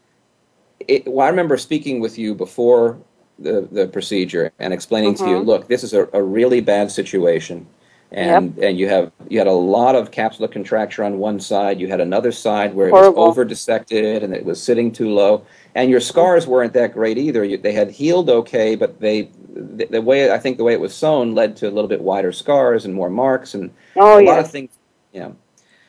[0.87, 2.97] it, well, I remember speaking with you before
[3.39, 5.45] the the procedure and explaining to you, Mhm.
[5.45, 7.67] look, this is a, a really bad situation.
[8.09, 8.69] and yep.
[8.69, 11.77] and you have you had a lot of capsular contracture on one side.
[11.77, 13.09] You had another side where Horrible.
[13.09, 15.45] it was over dissected and it was sitting too low.
[15.75, 17.43] And your scars weren't that great either.
[17.43, 20.79] You, they had healed okay, but they the, the, way I think the way it
[20.79, 24.23] was sewn led to a little bit wider scars and more marks and oh, a
[24.23, 24.29] yes.
[24.29, 24.71] lot of things.
[25.11, 25.31] Yeah.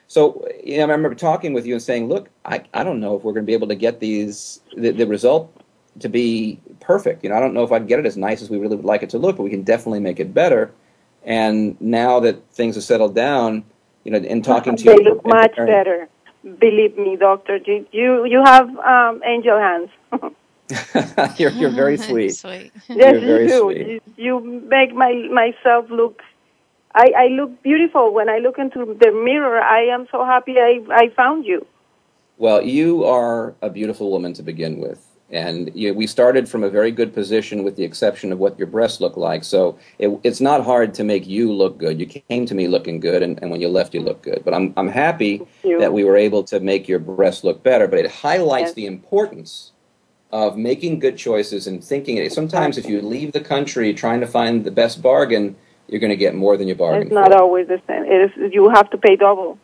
[0.08, 3.14] So you know, I remember talking with you and saying, "Look, I, I don't know
[3.14, 5.54] if we're going to be able to get these the, the result
[6.00, 7.22] to be perfect.
[7.24, 8.76] You know, I don't know if I can get it as nice as we really
[8.76, 10.72] would like it to look, but we can definitely make it better."
[11.24, 13.64] And now that things have settled down,
[14.04, 16.08] you know, in talking to you, they you, look much better.
[16.58, 19.90] Believe me, doctor, you you, you have um, angel hands.
[21.38, 22.36] you're you're very sweet.
[22.36, 22.72] sweet.
[22.88, 23.60] yes, You're very you do.
[23.60, 23.86] sweet.
[23.86, 26.22] You, you make my myself look.
[26.94, 29.60] I, I look beautiful when I look into the mirror.
[29.60, 31.66] I am so happy I, I found you.
[32.38, 35.04] Well, you are a beautiful woman to begin with.
[35.30, 38.66] And you, we started from a very good position with the exception of what your
[38.66, 39.44] breasts look like.
[39.44, 42.00] So it, it's not hard to make you look good.
[42.00, 44.42] You came to me looking good, and, and when you left, you looked good.
[44.44, 45.42] But I'm, I'm happy
[45.80, 47.86] that we were able to make your breasts look better.
[47.86, 48.74] But it highlights Yes.
[48.74, 49.72] the importance
[50.32, 52.28] of making good choices and thinking.
[52.30, 55.56] Sometimes if you leave the country trying to find the best bargain,
[55.88, 57.38] you're going to get more than you bargained It's not for.
[57.38, 58.04] always the same.
[58.04, 59.58] It is, you have to pay double.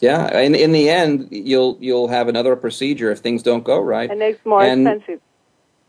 [0.00, 4.10] Yeah, in, in the end, you'll you'll have another procedure if things don't go right.
[4.10, 5.20] And it's more And- expensive.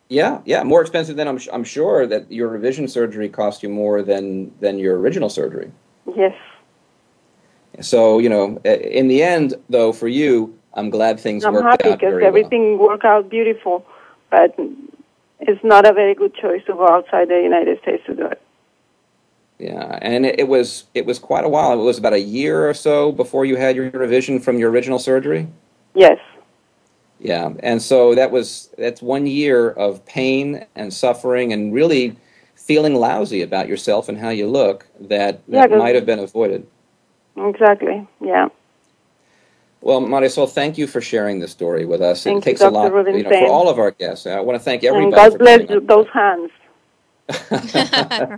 [0.09, 4.01] Yeah, yeah, more expensive than I'm, I'm sure that your revision surgery cost you more
[4.01, 5.69] than than your original surgery.
[6.15, 6.33] Yes.
[7.81, 11.89] So you know, in the end, though, for you, I'm glad things I'm worked happy
[11.89, 13.85] out because very everything worked out beautiful,
[14.31, 14.57] but
[15.41, 18.41] it's not a very good choice to go outside the United States to do it.
[19.59, 21.73] Yeah, and it, it was it was quite a while.
[21.73, 24.99] It was about a year or so before you had your revision from your original
[24.99, 25.47] surgery.
[25.95, 26.19] Yes.
[27.19, 32.15] Yeah, and so that was that's one year of pain and suffering and really
[32.55, 36.67] feeling lousy about yourself and how you look that Yeah, might have been avoided.
[37.35, 38.07] Exactly.
[38.21, 38.49] Yeah.
[39.81, 42.23] Well, Marisol, thank you for sharing this story with us.
[42.23, 44.27] Thank it you, takes a lot, you know, for all of our guests.
[44.27, 45.21] I want to thank And everybody.
[45.29, 46.51] God for bless you, those hands.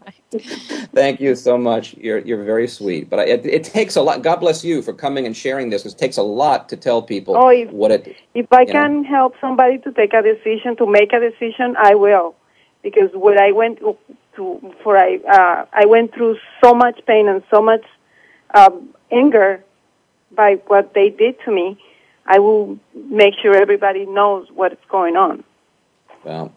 [0.93, 1.95] Thank you so much.
[1.95, 3.09] You're you're very sweet.
[3.09, 4.21] But I, it, it takes a lot.
[4.21, 5.83] God bless you for coming and sharing this.
[5.83, 8.15] 'cause It takes a lot to tell people Oh, if- what it.
[8.33, 8.73] If I You know?
[8.73, 12.35] can help somebody to take a decision, to make a decision, I will.
[12.81, 13.79] Because what I went
[14.35, 17.83] to, for I, uh, I went through so much pain and so much
[18.55, 19.63] um, anger
[20.31, 21.77] by what they did to me.
[22.25, 25.43] I will make sure everybody knows what's going on.
[26.23, 26.53] Well,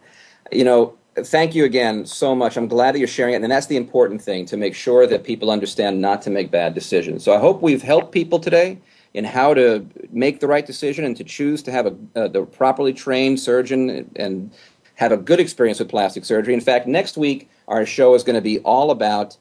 [0.51, 2.57] you know, thank you again so much.
[2.57, 5.23] I'm glad that you're sharing it, and that's the important thing to make sure that
[5.23, 7.23] people understand not to make bad decisions.
[7.23, 8.79] So I hope we've helped people today
[9.13, 12.45] in how to make the right decision and to choose to have a uh, the
[12.45, 14.51] properly trained surgeon and
[14.95, 16.53] have a good experience with plastic surgery.
[16.53, 19.37] In fact, next week our show is going to be all about